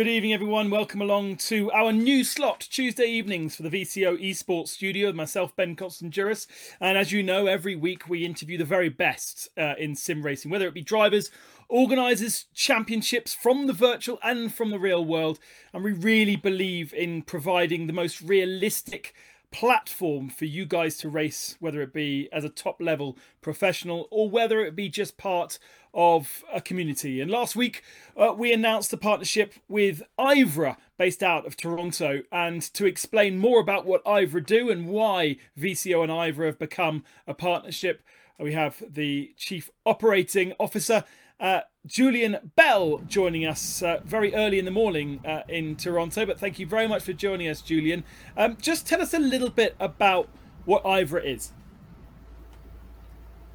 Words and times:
Good 0.00 0.08
evening, 0.08 0.32
everyone. 0.32 0.70
Welcome 0.70 1.02
along 1.02 1.36
to 1.48 1.70
our 1.72 1.92
new 1.92 2.24
slot, 2.24 2.60
Tuesday 2.70 3.04
evenings 3.04 3.54
for 3.54 3.64
the 3.64 3.68
VCO 3.68 4.18
Esports 4.18 4.68
Studio. 4.68 5.12
Myself, 5.12 5.54
Ben 5.54 5.76
Constanduros, 5.76 6.46
and 6.80 6.96
as 6.96 7.12
you 7.12 7.22
know, 7.22 7.46
every 7.46 7.76
week 7.76 8.08
we 8.08 8.24
interview 8.24 8.56
the 8.56 8.64
very 8.64 8.88
best 8.88 9.50
uh, 9.58 9.74
in 9.78 9.94
sim 9.94 10.22
racing, 10.22 10.50
whether 10.50 10.66
it 10.66 10.72
be 10.72 10.80
drivers, 10.80 11.30
organisers, 11.68 12.46
championships 12.54 13.34
from 13.34 13.66
the 13.66 13.74
virtual 13.74 14.18
and 14.22 14.54
from 14.54 14.70
the 14.70 14.78
real 14.78 15.04
world. 15.04 15.38
And 15.74 15.84
we 15.84 15.92
really 15.92 16.36
believe 16.36 16.94
in 16.94 17.20
providing 17.20 17.86
the 17.86 17.92
most 17.92 18.22
realistic 18.22 19.14
platform 19.52 20.28
for 20.28 20.44
you 20.44 20.64
guys 20.64 20.96
to 20.98 21.08
race, 21.08 21.56
whether 21.60 21.82
it 21.82 21.92
be 21.92 22.28
as 22.32 22.44
a 22.44 22.48
top 22.48 22.80
level 22.80 23.16
professional 23.40 24.06
or 24.10 24.30
whether 24.30 24.60
it 24.64 24.76
be 24.76 24.88
just 24.88 25.16
part 25.16 25.58
of 25.92 26.44
a 26.52 26.60
community. 26.60 27.20
And 27.20 27.30
last 27.30 27.56
week, 27.56 27.82
uh, 28.16 28.32
we 28.36 28.52
announced 28.52 28.92
a 28.92 28.96
partnership 28.96 29.54
with 29.68 30.02
Ivra, 30.18 30.76
based 30.98 31.22
out 31.22 31.46
of 31.46 31.56
Toronto. 31.56 32.22
And 32.30 32.62
to 32.74 32.86
explain 32.86 33.38
more 33.38 33.60
about 33.60 33.86
what 33.86 34.04
Ivra 34.04 34.44
do 34.46 34.70
and 34.70 34.86
why 34.86 35.36
VCO 35.58 36.02
and 36.02 36.12
Ivra 36.12 36.46
have 36.46 36.58
become 36.58 37.04
a 37.26 37.34
partnership, 37.34 38.02
we 38.38 38.52
have 38.52 38.82
the 38.88 39.32
Chief 39.36 39.70
Operating 39.84 40.52
Officer. 40.58 41.04
Uh, 41.38 41.62
Julian 41.86 42.52
Bell 42.56 42.98
joining 43.08 43.46
us 43.46 43.82
uh, 43.82 44.00
very 44.04 44.34
early 44.34 44.58
in 44.58 44.66
the 44.66 44.70
morning 44.70 45.20
uh, 45.26 45.42
in 45.48 45.76
Toronto, 45.76 46.26
but 46.26 46.38
thank 46.38 46.58
you 46.58 46.66
very 46.66 46.86
much 46.86 47.02
for 47.02 47.14
joining 47.14 47.48
us, 47.48 47.62
Julian. 47.62 48.04
Um, 48.36 48.58
just 48.60 48.86
tell 48.86 49.00
us 49.00 49.14
a 49.14 49.18
little 49.18 49.48
bit 49.48 49.76
about 49.80 50.28
what 50.66 50.84
Ivra 50.84 51.24
is. 51.24 51.52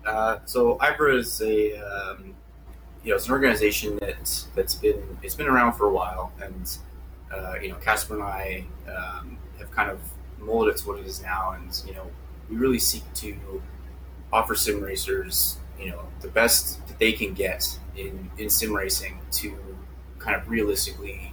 Uh, 0.06 0.40
so 0.46 0.78
Ivra 0.78 1.18
is 1.18 1.40
a 1.42 1.78
um, 1.78 2.34
you 3.04 3.12
know 3.12 3.16
it's 3.16 3.28
an 3.28 3.32
organization 3.32 3.98
that 3.98 4.46
that's 4.56 4.76
been 4.76 5.18
it's 5.22 5.36
been 5.36 5.48
around 5.48 5.74
for 5.74 5.86
a 5.86 5.94
while, 5.94 6.32
and 6.42 6.78
uh, 7.32 7.56
you 7.62 7.70
know 7.70 7.76
Casper 7.76 8.16
and 8.16 8.24
I 8.24 8.66
um, 8.88 9.38
have 9.60 9.70
kind 9.72 9.92
of 9.92 10.00
molded 10.40 10.76
it 10.76 10.80
to 10.80 10.88
what 10.88 11.00
it 11.00 11.06
is 11.06 11.22
now, 11.22 11.52
and 11.52 11.82
you 11.88 11.94
know 11.94 12.10
we 12.50 12.56
really 12.56 12.80
seek 12.80 13.04
to 13.16 13.62
offer 14.34 14.56
sim 14.56 14.82
racers 14.82 15.58
you 15.80 15.90
know 15.90 16.02
the 16.22 16.28
best 16.28 16.86
that 16.88 16.98
they 17.00 17.12
can 17.12 17.34
get 17.34 17.78
in 17.96 18.30
in 18.38 18.50
sim 18.50 18.74
racing 18.74 19.20
to 19.32 19.56
kind 20.20 20.36
of 20.36 20.50
realistically 20.50 21.32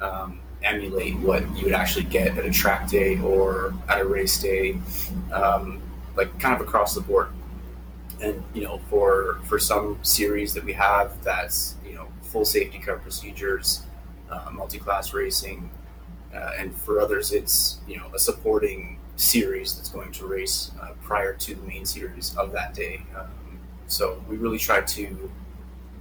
um, 0.00 0.40
emulate 0.62 1.16
what 1.18 1.42
you 1.56 1.64
would 1.64 1.74
actually 1.74 2.04
get 2.04 2.36
at 2.38 2.44
a 2.44 2.50
track 2.50 2.88
day 2.88 3.18
or 3.20 3.74
at 3.88 4.00
a 4.00 4.04
race 4.04 4.40
day, 4.40 4.78
um, 5.32 5.80
like 6.16 6.38
kind 6.40 6.54
of 6.54 6.66
across 6.66 6.94
the 6.94 7.00
board. 7.00 7.28
And 8.20 8.42
you 8.54 8.62
know 8.62 8.78
for 8.88 9.40
for 9.44 9.58
some 9.58 9.98
series 10.02 10.54
that 10.54 10.64
we 10.64 10.72
have 10.74 11.22
that's 11.24 11.74
you 11.84 11.94
know 11.94 12.06
full 12.22 12.44
safety 12.44 12.78
car 12.78 12.96
procedures 12.96 13.82
uh, 14.30 14.50
multi-class 14.52 15.12
racing 15.12 15.68
uh, 16.34 16.52
and 16.56 16.74
for 16.74 17.00
others 17.00 17.32
it's 17.32 17.78
you 17.88 17.96
know 17.96 18.06
a 18.14 18.18
supporting 18.18 18.98
series 19.16 19.76
that's 19.76 19.88
going 19.88 20.12
to 20.12 20.26
race 20.26 20.70
uh, 20.80 20.90
prior 21.02 21.32
to 21.34 21.54
the 21.54 21.62
main 21.66 21.84
series 21.84 22.36
of 22.36 22.52
that 22.52 22.74
day. 22.74 23.02
Um, 23.16 23.58
so 23.86 24.22
we 24.28 24.36
really 24.36 24.58
try 24.58 24.80
to 24.80 25.30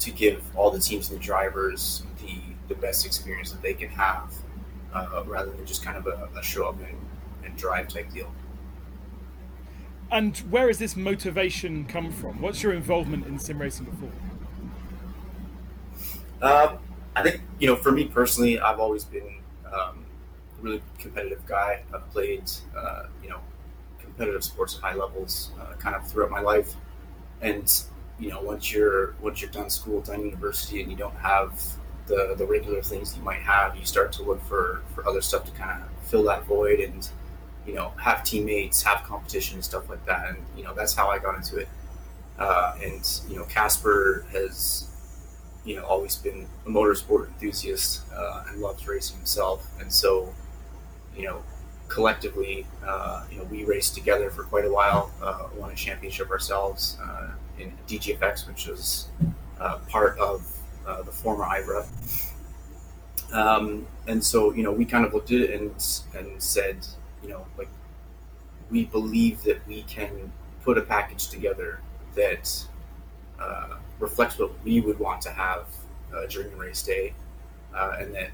to 0.03 0.11
give 0.11 0.43
all 0.55 0.71
the 0.71 0.79
teams 0.79 1.09
and 1.09 1.19
the 1.19 1.23
drivers 1.23 2.03
the 2.21 2.39
the 2.67 2.75
best 2.75 3.05
experience 3.05 3.51
that 3.51 3.61
they 3.61 3.73
can 3.73 3.89
have 3.89 4.33
uh, 4.93 5.23
rather 5.25 5.51
than 5.51 5.65
just 5.65 5.83
kind 5.83 5.97
of 5.97 6.07
a, 6.07 6.29
a 6.37 6.43
show 6.43 6.67
up 6.67 6.79
and, 6.79 6.97
and 7.43 7.55
drive 7.57 7.87
type 7.87 8.09
deal 8.11 8.31
and 10.13 10.37
where 10.51 10.67
has 10.67 10.77
this 10.77 10.95
motivation 10.95 11.85
come 11.85 12.11
from? 12.11 12.39
What's 12.39 12.61
your 12.61 12.71
involvement 12.73 13.25
in 13.25 13.39
sim 13.39 13.59
racing 13.59 13.85
before? 13.85 14.11
Um, 16.41 16.77
I 17.15 17.23
think 17.23 17.41
you 17.57 17.67
know, 17.67 17.75
for 17.75 17.91
me 17.91 18.05
personally, 18.05 18.59
I've 18.59 18.79
always 18.79 19.03
been 19.03 19.39
um, 19.65 20.05
a 20.59 20.61
really 20.61 20.83
competitive 20.99 21.43
guy. 21.47 21.81
I've 21.93 22.07
played, 22.11 22.43
uh, 22.77 23.07
you 23.23 23.29
know, 23.29 23.39
competitive 23.97 24.43
sports 24.43 24.75
at 24.75 24.81
high 24.81 24.93
levels, 24.93 25.49
uh, 25.59 25.73
kind 25.79 25.95
of 25.95 26.07
throughout 26.07 26.29
my 26.29 26.41
life. 26.41 26.75
And 27.41 27.67
you 28.19 28.29
know, 28.29 28.41
once 28.41 28.71
you're 28.71 29.15
once 29.21 29.41
you're 29.41 29.51
done 29.51 29.69
school, 29.69 30.01
done 30.01 30.25
university, 30.25 30.81
and 30.81 30.91
you 30.91 30.97
don't 30.97 31.15
have 31.15 31.61
the 32.07 32.35
the 32.37 32.45
regular 32.45 32.81
things 32.81 33.15
you 33.17 33.23
might 33.23 33.41
have, 33.41 33.75
you 33.75 33.85
start 33.85 34.11
to 34.13 34.23
look 34.23 34.41
for 34.43 34.81
for 34.93 35.07
other 35.07 35.21
stuff 35.21 35.45
to 35.45 35.51
kind 35.51 35.83
of 35.83 35.89
fill 36.07 36.23
that 36.23 36.45
void 36.45 36.79
and 36.79 37.09
you 37.65 37.73
know, 37.73 37.89
have 38.01 38.23
teammates, 38.23 38.83
have 38.83 39.03
competition, 39.03 39.55
and 39.55 39.63
stuff 39.63 39.89
like 39.89 40.05
that. 40.05 40.29
And 40.29 40.37
you 40.57 40.63
know, 40.63 40.73
that's 40.73 40.93
how 40.93 41.09
I 41.09 41.19
got 41.19 41.35
into 41.35 41.57
it. 41.57 41.69
Uh, 42.37 42.75
and 42.83 43.21
you 43.29 43.37
know, 43.37 43.45
Casper 43.45 44.25
has 44.31 44.89
you 45.65 45.75
know 45.75 45.85
always 45.85 46.15
been 46.15 46.47
a 46.65 46.69
motorsport 46.69 47.27
enthusiast 47.27 48.01
uh, 48.13 48.43
and 48.49 48.59
loves 48.59 48.87
racing 48.87 49.17
himself. 49.17 49.65
And 49.79 49.91
so, 49.91 50.33
you 51.15 51.23
know, 51.23 51.43
collectively, 51.93 52.65
uh, 52.85 53.23
you 53.31 53.37
know, 53.37 53.43
we 53.45 53.63
raced 53.65 53.93
together 53.93 54.31
for 54.31 54.43
quite 54.43 54.65
a 54.65 54.71
while. 54.71 55.11
Uh, 55.21 55.47
won 55.55 55.71
a 55.71 55.75
championship 55.75 56.31
ourselves 56.31 56.97
uh, 57.03 57.29
in 57.59 57.71
DGFX, 57.87 58.47
which 58.47 58.67
was 58.67 59.07
uh, 59.59 59.77
part 59.89 60.17
of 60.17 60.45
the 61.05 61.11
former 61.11 61.45
Ivra. 61.45 61.85
Um, 63.31 63.87
and 64.07 64.23
so, 64.23 64.53
you 64.53 64.63
know, 64.63 64.71
we 64.71 64.85
kind 64.85 65.05
of 65.05 65.13
looked 65.13 65.31
at 65.31 65.41
it 65.41 65.59
and 65.59 65.71
and 66.15 66.41
said, 66.41 66.85
you 67.23 67.29
know, 67.29 67.45
like 67.57 67.69
we 68.69 68.85
believe 68.85 69.43
that 69.43 69.65
we 69.67 69.83
can 69.83 70.31
put 70.63 70.77
a 70.77 70.81
package 70.81 71.27
together 71.29 71.79
that 72.15 72.65
uh, 73.39 73.77
reflects 73.99 74.37
what 74.37 74.51
we 74.63 74.81
would 74.81 74.99
want 74.99 75.21
to 75.21 75.29
have 75.29 75.65
uh, 76.13 76.25
during 76.27 76.55
race 76.57 76.83
day, 76.83 77.13
uh, 77.75 77.97
and 77.99 78.13
that 78.13 78.29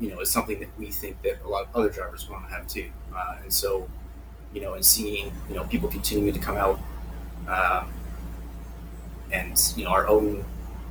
you 0.00 0.08
know 0.10 0.20
is 0.20 0.30
something 0.30 0.58
that 0.60 0.68
we 0.78 0.86
think 0.86 1.20
that 1.22 1.42
a 1.44 1.48
lot 1.48 1.68
of 1.68 1.76
other 1.76 1.90
drivers 1.90 2.28
want 2.28 2.48
to 2.48 2.54
have 2.54 2.66
too. 2.66 2.90
Uh, 3.14 3.36
and 3.42 3.52
so, 3.52 3.88
you 4.52 4.60
know, 4.60 4.74
and 4.74 4.84
seeing 4.84 5.30
you 5.48 5.54
know 5.54 5.64
people 5.64 5.88
continuing 5.88 6.32
to 6.32 6.40
come 6.40 6.56
out, 6.56 6.80
um, 7.46 7.92
and 9.30 9.72
you 9.76 9.84
know 9.84 9.90
our 9.90 10.08
own 10.08 10.44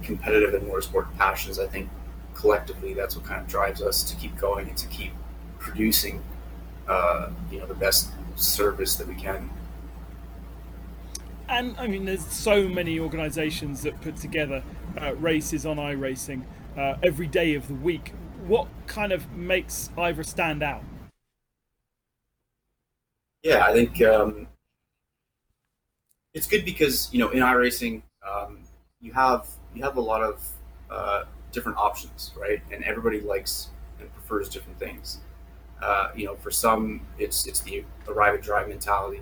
competitive 0.03 0.53
and 0.53 0.69
motorsport 0.71 1.13
passions, 1.17 1.59
I 1.59 1.67
think 1.67 1.89
collectively 2.33 2.93
that's 2.93 3.15
what 3.17 3.25
kind 3.25 3.41
of 3.41 3.47
drives 3.47 3.81
us 3.81 4.03
to 4.03 4.15
keep 4.15 4.37
going 4.37 4.69
and 4.69 4.77
to 4.77 4.87
keep 4.87 5.11
producing 5.57 6.23
uh, 6.87 7.29
you 7.51 7.59
know 7.59 7.65
the 7.65 7.73
best 7.73 8.11
service 8.35 8.95
that 8.95 9.07
we 9.07 9.15
can. 9.15 9.49
And 11.47 11.75
I 11.79 11.87
mean, 11.87 12.05
there's 12.05 12.25
so 12.27 12.67
many 12.67 12.99
organisations 12.99 13.81
that 13.81 13.99
put 14.01 14.17
together 14.17 14.63
uh, 15.01 15.15
races 15.15 15.65
on 15.65 15.77
iRacing 15.77 16.43
uh, 16.77 16.95
every 17.01 17.25
day 17.25 17.55
of 17.55 17.67
the 17.67 17.73
week. 17.73 18.13
What 18.47 18.67
kind 18.87 19.11
of 19.11 19.31
makes 19.33 19.89
Ivra 19.97 20.25
stand 20.25 20.63
out? 20.63 20.83
Yeah, 23.43 23.65
I 23.65 23.73
think 23.73 24.01
um, 24.01 24.47
it's 26.33 26.47
good 26.47 26.65
because 26.65 27.09
you 27.13 27.19
know 27.19 27.29
in 27.29 27.39
iRacing 27.39 28.01
um, 28.27 28.59
you 29.01 29.13
have 29.13 29.47
you 29.73 29.83
have 29.83 29.97
a 29.97 30.01
lot 30.01 30.21
of 30.21 30.47
uh, 30.89 31.23
different 31.51 31.77
options, 31.77 32.31
right? 32.37 32.61
And 32.71 32.83
everybody 32.83 33.21
likes 33.21 33.69
and 33.99 34.13
prefers 34.13 34.49
different 34.49 34.79
things. 34.79 35.19
Uh, 35.81 36.09
you 36.15 36.25
know, 36.25 36.35
for 36.35 36.51
some, 36.51 37.01
it's 37.17 37.47
it's 37.47 37.61
the 37.61 37.83
arrive 38.07 38.35
and 38.35 38.43
drive 38.43 38.67
mentality. 38.67 39.21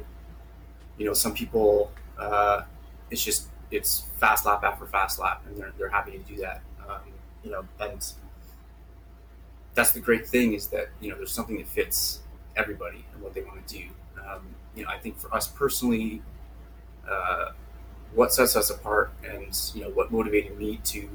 You 0.98 1.06
know, 1.06 1.14
some 1.14 1.34
people, 1.34 1.92
uh, 2.18 2.64
it's 3.12 3.24
just 3.24 3.50
it's 3.70 4.10
fast 4.20 4.46
lap 4.46 4.64
after 4.64 4.86
fast 4.86 5.20
lap, 5.20 5.44
and 5.48 5.58
they're 5.58 5.74
they're 5.78 5.90
happy 5.90 6.12
to 6.12 6.18
do 6.20 6.36
that. 6.38 6.62
Um, 6.88 7.02
you 7.44 7.52
know, 7.52 7.66
and 7.80 8.12
that's 9.78 9.92
the 9.92 10.00
great 10.00 10.28
thing 10.28 10.54
is 10.54 10.68
that 10.70 10.90
you 11.00 11.10
know 11.10 11.16
there's 11.16 11.32
something 11.32 11.58
that 11.58 11.68
fits 11.68 12.22
everybody 12.56 13.06
and 13.14 13.22
what 13.22 13.36
they 13.36 13.44
want 13.44 13.66
to 13.68 13.78
do. 13.78 13.86
Um, 14.28 14.42
you 14.76 14.84
know, 14.84 14.90
I 14.90 14.98
think 14.98 15.20
for 15.20 15.32
us 15.32 15.48
personally, 15.48 16.24
uh, 17.08 17.52
what 18.16 18.34
sets 18.34 18.56
us 18.56 18.72
apart, 18.72 19.12
and 19.24 19.56
you 19.76 19.82
know, 19.82 19.90
what 19.90 20.12
motivated 20.12 20.58
me 20.58 20.80
to 20.86 21.08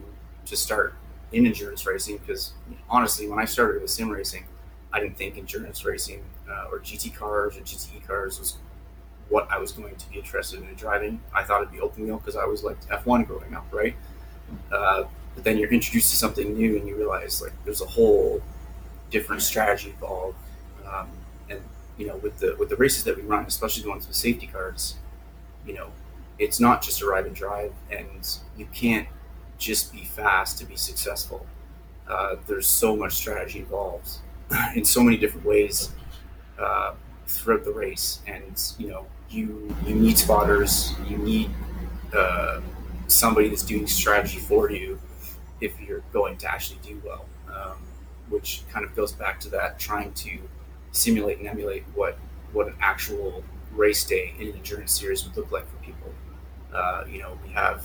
to 0.46 0.56
start 0.56 0.94
in 1.32 1.44
endurance 1.44 1.84
racing, 1.84 2.18
because 2.18 2.52
honestly, 2.88 3.28
when 3.28 3.40
I 3.40 3.46
started 3.46 3.82
with 3.82 3.90
sim 3.90 4.08
racing, 4.08 4.44
I 4.92 5.00
didn't 5.00 5.16
think 5.16 5.36
endurance 5.36 5.84
racing 5.84 6.22
uh, 6.48 6.68
or 6.70 6.78
GT 6.78 7.12
cars 7.16 7.56
or 7.56 7.62
GTE 7.62 8.06
cars 8.06 8.38
was 8.38 8.58
what 9.28 9.50
I 9.50 9.58
was 9.58 9.72
going 9.72 9.96
to 9.96 10.08
be 10.08 10.18
interested 10.18 10.62
in 10.62 10.72
driving. 10.76 11.20
I 11.34 11.42
thought 11.42 11.62
it'd 11.62 11.72
be 11.72 11.80
open 11.80 12.04
wheel 12.04 12.18
because 12.18 12.36
I 12.36 12.44
was 12.44 12.62
like 12.62 12.80
F1 12.86 13.26
growing 13.26 13.54
up, 13.54 13.66
right? 13.72 13.96
Uh, 14.70 15.04
but 15.34 15.42
then 15.42 15.56
you're 15.58 15.72
introduced 15.72 16.10
to 16.10 16.16
something 16.16 16.54
new 16.54 16.76
and 16.76 16.86
you 16.86 16.94
realize 16.94 17.40
like 17.42 17.52
there's 17.64 17.80
a 17.80 17.86
whole 17.86 18.42
different 19.12 19.42
strategy 19.42 19.90
involved. 19.90 20.36
Um, 20.90 21.08
and 21.48 21.60
you 21.98 22.06
know, 22.06 22.16
with 22.16 22.38
the 22.38 22.56
with 22.58 22.68
the 22.70 22.76
races 22.76 23.04
that 23.04 23.16
we 23.16 23.22
run, 23.22 23.44
especially 23.46 23.82
the 23.84 23.90
ones 23.90 24.06
with 24.08 24.16
safety 24.16 24.46
cars, 24.46 24.96
you 25.66 25.74
know, 25.74 25.88
it's 26.38 26.58
not 26.58 26.82
just 26.82 27.02
arrive 27.02 27.26
and 27.26 27.36
drive, 27.36 27.72
and 27.90 28.38
you 28.56 28.66
can't 28.74 29.06
just 29.58 29.92
be 29.92 30.04
fast 30.04 30.58
to 30.58 30.64
be 30.64 30.76
successful. 30.76 31.46
Uh, 32.08 32.36
there's 32.46 32.66
so 32.66 32.96
much 32.96 33.12
strategy 33.12 33.60
involved 33.60 34.18
in 34.76 34.84
so 34.84 35.02
many 35.02 35.16
different 35.16 35.46
ways 35.46 35.90
uh, 36.58 36.94
throughout 37.26 37.64
the 37.64 37.70
race. 37.72 38.20
And 38.26 38.60
you 38.78 38.88
know, 38.88 39.06
you 39.30 39.74
you 39.86 39.94
need 39.94 40.18
spotters, 40.18 40.94
you 41.08 41.18
need 41.18 41.50
uh, 42.16 42.60
somebody 43.06 43.48
that's 43.48 43.62
doing 43.62 43.86
strategy 43.86 44.38
for 44.38 44.70
you, 44.70 44.98
if 45.60 45.80
you're 45.80 46.02
going 46.12 46.36
to 46.38 46.50
actually 46.50 46.80
do 46.82 47.00
well, 47.04 47.24
um, 47.48 47.76
which 48.32 48.62
kind 48.72 48.84
of 48.84 48.96
goes 48.96 49.12
back 49.12 49.38
to 49.40 49.50
that 49.50 49.78
trying 49.78 50.12
to 50.14 50.38
simulate 50.92 51.38
and 51.38 51.46
emulate 51.46 51.84
what 51.94 52.18
what 52.52 52.66
an 52.66 52.74
actual 52.80 53.42
race 53.72 54.04
day 54.04 54.34
in 54.38 54.48
an 54.48 54.54
endurance 54.54 54.92
series 54.92 55.24
would 55.24 55.36
look 55.36 55.50
like 55.50 55.66
for 55.68 55.76
people. 55.82 56.12
Uh, 56.74 57.04
you 57.08 57.18
know, 57.18 57.38
we 57.44 57.50
have 57.52 57.84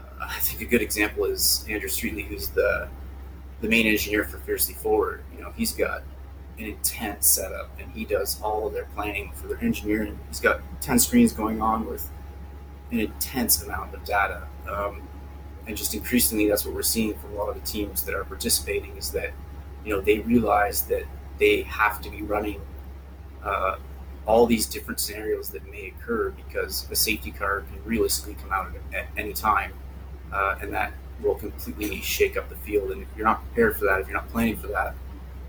uh, 0.00 0.26
I 0.28 0.38
think 0.40 0.60
a 0.62 0.66
good 0.66 0.82
example 0.82 1.24
is 1.24 1.64
Andrew 1.68 1.88
Streetley, 1.88 2.26
who's 2.26 2.48
the 2.48 2.88
the 3.60 3.68
main 3.68 3.86
engineer 3.86 4.24
for 4.24 4.38
Fiercely 4.38 4.74
Forward. 4.74 5.22
You 5.34 5.42
know, 5.42 5.52
he's 5.56 5.72
got 5.72 6.02
an 6.58 6.66
intense 6.66 7.26
setup, 7.26 7.70
and 7.80 7.90
he 7.92 8.04
does 8.04 8.40
all 8.42 8.66
of 8.66 8.72
their 8.72 8.86
planning 8.94 9.32
for 9.34 9.46
their 9.46 9.58
engineering. 9.60 10.18
He's 10.28 10.40
got 10.40 10.60
ten 10.80 10.98
screens 10.98 11.32
going 11.32 11.62
on 11.62 11.86
with 11.86 12.08
an 12.90 13.00
intense 13.00 13.62
amount 13.62 13.94
of 13.94 14.04
data. 14.04 14.46
Um, 14.70 15.02
and 15.66 15.76
just 15.76 15.94
increasingly, 15.94 16.48
that's 16.48 16.64
what 16.64 16.74
we're 16.74 16.82
seeing 16.82 17.14
from 17.14 17.32
a 17.32 17.36
lot 17.36 17.48
of 17.48 17.54
the 17.54 17.66
teams 17.66 18.04
that 18.04 18.14
are 18.14 18.24
participating 18.24 18.96
is 18.96 19.12
that 19.12 19.32
you 19.84 19.94
know 19.94 20.00
they 20.00 20.18
realize 20.20 20.82
that 20.82 21.04
they 21.38 21.62
have 21.62 22.00
to 22.02 22.10
be 22.10 22.22
running 22.22 22.60
uh, 23.42 23.76
all 24.26 24.46
these 24.46 24.66
different 24.66 25.00
scenarios 25.00 25.50
that 25.50 25.68
may 25.70 25.88
occur 25.88 26.30
because 26.30 26.88
a 26.90 26.96
safety 26.96 27.30
car 27.30 27.62
can 27.72 27.84
realistically 27.84 28.36
come 28.40 28.52
out 28.52 28.70
at, 28.94 29.06
any 29.16 29.32
time, 29.32 29.72
uh, 30.32 30.56
and 30.60 30.72
that 30.72 30.92
will 31.20 31.34
completely 31.34 32.00
shake 32.00 32.36
up 32.36 32.48
the 32.48 32.56
field. 32.56 32.90
And 32.92 33.02
if 33.02 33.08
you're 33.16 33.26
not 33.26 33.42
prepared 33.46 33.76
for 33.76 33.84
that, 33.86 34.00
if 34.00 34.06
you're 34.06 34.16
not 34.16 34.28
planning 34.30 34.56
for 34.56 34.68
that, 34.68 34.94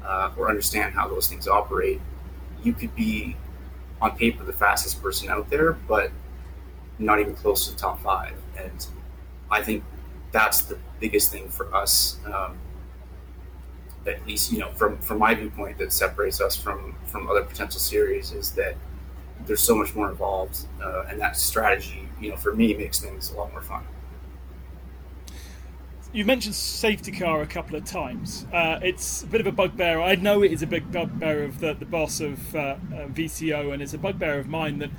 uh, 0.03 0.31
or 0.37 0.49
understand 0.49 0.93
how 0.93 1.07
those 1.07 1.27
things 1.27 1.47
operate, 1.47 2.01
you 2.63 2.73
could 2.73 2.95
be 2.95 3.35
on 4.01 4.17
paper 4.17 4.43
the 4.43 4.53
fastest 4.53 5.01
person 5.01 5.29
out 5.29 5.49
there, 5.49 5.73
but 5.73 6.11
not 6.99 7.19
even 7.19 7.35
close 7.35 7.67
to 7.67 7.73
the 7.73 7.79
top 7.79 8.01
five. 8.01 8.33
And 8.57 8.85
I 9.49 9.61
think 9.61 9.83
that's 10.31 10.61
the 10.61 10.77
biggest 10.99 11.31
thing 11.31 11.47
for 11.47 11.73
us. 11.73 12.17
Um, 12.25 12.57
at 14.05 14.25
least, 14.27 14.51
you 14.51 14.59
know, 14.59 14.71
from 14.71 14.97
from 14.99 15.19
my 15.19 15.33
viewpoint, 15.33 15.77
that 15.77 15.93
separates 15.93 16.41
us 16.41 16.55
from 16.55 16.95
from 17.05 17.29
other 17.29 17.43
potential 17.43 17.79
series 17.79 18.31
is 18.31 18.51
that 18.51 18.75
there's 19.45 19.61
so 19.61 19.75
much 19.75 19.93
more 19.95 20.09
involved, 20.09 20.65
uh, 20.81 21.05
and 21.09 21.19
that 21.19 21.37
strategy, 21.37 22.07
you 22.19 22.29
know, 22.29 22.37
for 22.37 22.53
me 22.53 22.73
makes 22.73 22.99
things 22.99 23.31
a 23.31 23.37
lot 23.37 23.51
more 23.51 23.61
fun. 23.61 23.83
You 26.11 26.25
mentioned 26.25 26.53
safety 26.53 27.11
car 27.11 27.41
a 27.41 27.47
couple 27.47 27.75
of 27.75 27.85
times. 27.85 28.45
Uh, 28.53 28.79
it's 28.83 29.23
a 29.23 29.25
bit 29.25 29.41
of 29.41 29.47
a 29.47 29.51
bugbear. 29.51 29.99
I 29.99 30.13
know 30.13 30.43
it 30.43 30.51
is 30.51 30.61
a 30.61 30.67
big 30.67 30.91
bugbear 30.91 31.43
of 31.43 31.59
the, 31.59 31.73
the 31.73 31.85
boss 31.85 32.19
of 32.19 32.55
uh, 32.55 32.59
uh 32.59 32.75
VCO, 33.07 33.73
and 33.73 33.81
it's 33.81 33.93
a 33.93 33.97
bugbear 33.97 34.37
of 34.37 34.47
mine 34.47 34.79
that 34.79 34.91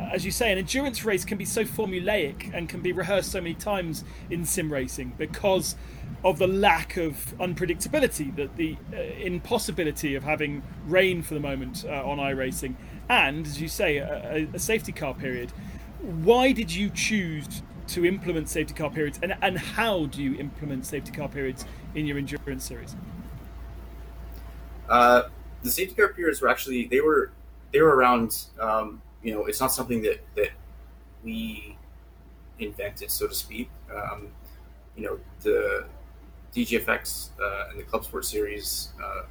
uh, 0.00 0.10
as 0.12 0.24
you 0.24 0.30
say, 0.30 0.52
an 0.52 0.58
endurance 0.58 1.04
race 1.04 1.24
can 1.24 1.36
be 1.36 1.44
so 1.44 1.64
formulaic 1.64 2.50
and 2.54 2.68
can 2.68 2.80
be 2.80 2.92
rehearsed 2.92 3.32
so 3.32 3.40
many 3.40 3.54
times 3.54 4.04
in 4.30 4.44
sim 4.44 4.72
racing 4.72 5.12
because 5.18 5.76
of 6.24 6.38
the 6.38 6.46
lack 6.46 6.96
of 6.96 7.34
unpredictability, 7.38 8.34
that 8.36 8.56
the 8.56 8.76
uh, 8.92 8.96
impossibility 8.96 10.14
of 10.14 10.22
having 10.22 10.62
rain 10.86 11.22
for 11.22 11.34
the 11.34 11.40
moment 11.40 11.84
uh, 11.88 12.04
on 12.04 12.18
iRacing, 12.18 12.74
and 13.08 13.46
as 13.46 13.60
you 13.60 13.68
say, 13.68 13.96
a, 13.98 14.46
a, 14.52 14.58
safety 14.58 14.92
car 14.92 15.14
period. 15.14 15.50
Why 16.00 16.52
did 16.52 16.72
you 16.72 16.90
choose 16.90 17.62
to 17.88 18.06
implement 18.06 18.48
safety 18.48 18.74
car 18.74 18.90
periods, 18.90 19.18
and, 19.22 19.34
and 19.42 19.58
how 19.58 20.06
do 20.06 20.22
you 20.22 20.38
implement 20.38 20.86
safety 20.86 21.10
car 21.10 21.28
periods 21.28 21.64
in 21.94 22.06
your 22.06 22.18
endurance 22.18 22.64
series? 22.64 22.96
Uh, 24.88 25.22
the 25.62 25.70
safety 25.70 25.94
car 25.94 26.08
periods 26.08 26.40
were 26.40 26.48
actually 26.48 26.86
they 26.86 27.00
were 27.00 27.32
they 27.72 27.80
were 27.80 27.94
around 27.94 28.44
um, 28.58 29.00
you 29.22 29.34
know, 29.34 29.46
it's 29.46 29.60
not 29.60 29.72
something 29.72 30.02
that 30.02 30.20
that 30.36 30.50
we 31.22 31.76
invented, 32.58 33.10
so 33.10 33.26
to 33.26 33.34
speak. 33.34 33.70
Um, 33.94 34.28
you 34.96 35.04
know, 35.04 35.18
the 35.42 35.86
DGFX 36.54 37.30
uh, 37.40 37.70
and 37.70 37.78
the 37.78 37.84
Club 37.84 38.04
Sport 38.04 38.24
series, 38.24 38.88
uh, 39.02 39.22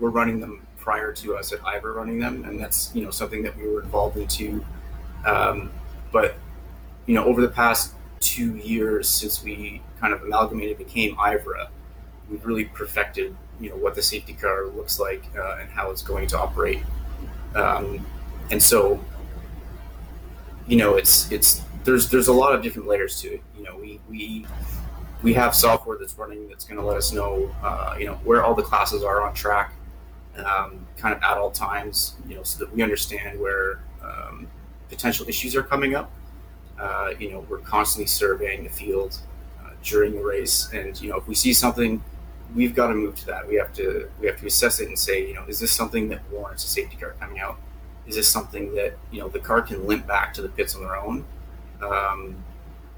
we're 0.00 0.10
running 0.10 0.40
them 0.40 0.66
prior 0.78 1.12
to 1.12 1.36
us 1.36 1.52
at 1.52 1.60
IVRA 1.60 1.94
running 1.94 2.18
them, 2.18 2.44
and 2.44 2.58
that's 2.58 2.94
you 2.94 3.04
know 3.04 3.10
something 3.10 3.42
that 3.42 3.56
we 3.56 3.68
were 3.68 3.82
involved 3.82 4.16
into. 4.16 4.64
Um, 5.26 5.70
but 6.10 6.36
you 7.06 7.14
know, 7.14 7.24
over 7.24 7.40
the 7.40 7.48
past 7.48 7.94
two 8.20 8.56
years 8.56 9.08
since 9.08 9.42
we 9.42 9.82
kind 10.00 10.12
of 10.12 10.22
amalgamated, 10.22 10.78
became 10.78 11.16
IVRA, 11.16 11.68
we've 12.30 12.44
really 12.44 12.64
perfected 12.64 13.36
you 13.60 13.70
know 13.70 13.76
what 13.76 13.94
the 13.94 14.02
safety 14.02 14.32
car 14.32 14.66
looks 14.66 14.98
like 14.98 15.24
uh, 15.36 15.58
and 15.60 15.70
how 15.70 15.90
it's 15.90 16.02
going 16.02 16.26
to 16.28 16.38
operate. 16.38 16.82
Um, 17.54 18.04
and 18.50 18.62
so 18.62 18.98
you 20.66 20.76
know, 20.76 20.96
it's 20.96 21.30
it's 21.30 21.62
there's 21.84 22.08
there's 22.08 22.28
a 22.28 22.32
lot 22.32 22.54
of 22.54 22.62
different 22.62 22.88
layers 22.88 23.20
to 23.22 23.34
it. 23.34 23.42
You 23.56 23.64
know, 23.64 23.76
we 23.76 24.00
we 24.08 24.46
we 25.22 25.34
have 25.34 25.54
software 25.54 25.98
that's 25.98 26.16
running 26.18 26.48
that's 26.48 26.64
going 26.64 26.80
to 26.80 26.86
let 26.86 26.96
us 26.96 27.12
know, 27.12 27.50
uh, 27.62 27.96
you 27.98 28.06
know, 28.06 28.14
where 28.24 28.44
all 28.44 28.54
the 28.54 28.62
classes 28.62 29.02
are 29.02 29.22
on 29.22 29.34
track, 29.34 29.72
um, 30.36 30.86
kind 30.96 31.14
of 31.14 31.22
at 31.22 31.36
all 31.36 31.50
times. 31.50 32.14
You 32.28 32.36
know, 32.36 32.42
so 32.42 32.64
that 32.64 32.74
we 32.74 32.82
understand 32.82 33.40
where 33.40 33.80
um, 34.02 34.48
potential 34.88 35.28
issues 35.28 35.54
are 35.54 35.62
coming 35.62 35.94
up. 35.94 36.10
Uh, 36.78 37.12
you 37.18 37.30
know, 37.30 37.46
we're 37.48 37.58
constantly 37.58 38.06
surveying 38.06 38.64
the 38.64 38.70
field 38.70 39.18
uh, 39.60 39.70
during 39.82 40.14
the 40.14 40.22
race, 40.22 40.70
and 40.72 41.00
you 41.00 41.10
know, 41.10 41.16
if 41.16 41.28
we 41.28 41.34
see 41.34 41.52
something, 41.52 42.02
we've 42.54 42.74
got 42.74 42.88
to 42.88 42.94
move 42.94 43.14
to 43.16 43.26
that. 43.26 43.46
We 43.46 43.54
have 43.56 43.72
to 43.74 44.08
we 44.20 44.26
have 44.26 44.38
to 44.40 44.46
assess 44.46 44.80
it 44.80 44.88
and 44.88 44.98
say, 44.98 45.26
you 45.26 45.34
know, 45.34 45.44
is 45.46 45.60
this 45.60 45.70
something 45.70 46.08
that 46.08 46.20
warrants 46.30 46.64
a 46.64 46.68
safety 46.68 46.96
car 46.96 47.14
coming 47.20 47.38
out? 47.38 47.58
is 48.06 48.16
this 48.16 48.28
something 48.28 48.74
that 48.74 48.94
you 49.10 49.20
know 49.20 49.28
the 49.28 49.38
car 49.38 49.62
can 49.62 49.86
limp 49.86 50.06
back 50.06 50.34
to 50.34 50.42
the 50.42 50.48
pits 50.48 50.74
on 50.74 50.82
their 50.82 50.96
own, 50.96 51.24
um, 51.82 52.36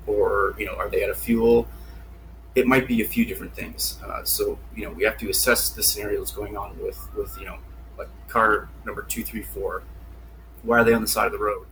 or 0.06 0.54
you 0.58 0.66
know 0.66 0.74
are 0.74 0.88
they 0.88 1.04
out 1.04 1.10
of 1.10 1.18
fuel? 1.18 1.66
It 2.54 2.66
might 2.66 2.86
be 2.86 3.02
a 3.02 3.04
few 3.04 3.24
different 3.24 3.54
things. 3.54 3.98
Uh, 4.04 4.24
so 4.24 4.58
you 4.76 4.84
know 4.84 4.92
we 4.92 5.04
have 5.04 5.18
to 5.18 5.30
assess 5.30 5.70
the 5.70 5.82
scenario 5.82 6.20
that's 6.20 6.32
going 6.32 6.56
on 6.56 6.78
with 6.80 6.98
with 7.16 7.36
you 7.38 7.46
know 7.46 7.58
like 7.98 8.08
car 8.28 8.68
number 8.84 9.02
two, 9.02 9.22
three, 9.24 9.42
four. 9.42 9.82
Why 10.62 10.78
are 10.78 10.84
they 10.84 10.94
on 10.94 11.02
the 11.02 11.08
side 11.08 11.26
of 11.26 11.32
the 11.32 11.38
road? 11.38 11.66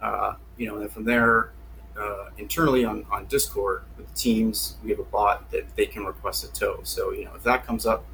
Uh, 0.00 0.34
you 0.56 0.66
know, 0.66 0.74
and 0.74 0.82
then 0.82 0.90
from 0.90 1.04
there, 1.04 1.50
uh, 1.98 2.30
internally 2.38 2.84
on, 2.84 3.04
on 3.10 3.26
Discord 3.26 3.82
with 3.96 4.06
the 4.08 4.14
teams, 4.14 4.76
we 4.84 4.90
have 4.90 5.00
a 5.00 5.04
bot 5.04 5.50
that 5.50 5.74
they 5.74 5.86
can 5.86 6.04
request 6.04 6.44
a 6.44 6.52
tow. 6.52 6.78
So, 6.84 7.10
you 7.12 7.24
know, 7.24 7.34
if 7.34 7.42
that 7.42 7.66
comes 7.66 7.84
up, 7.84 8.04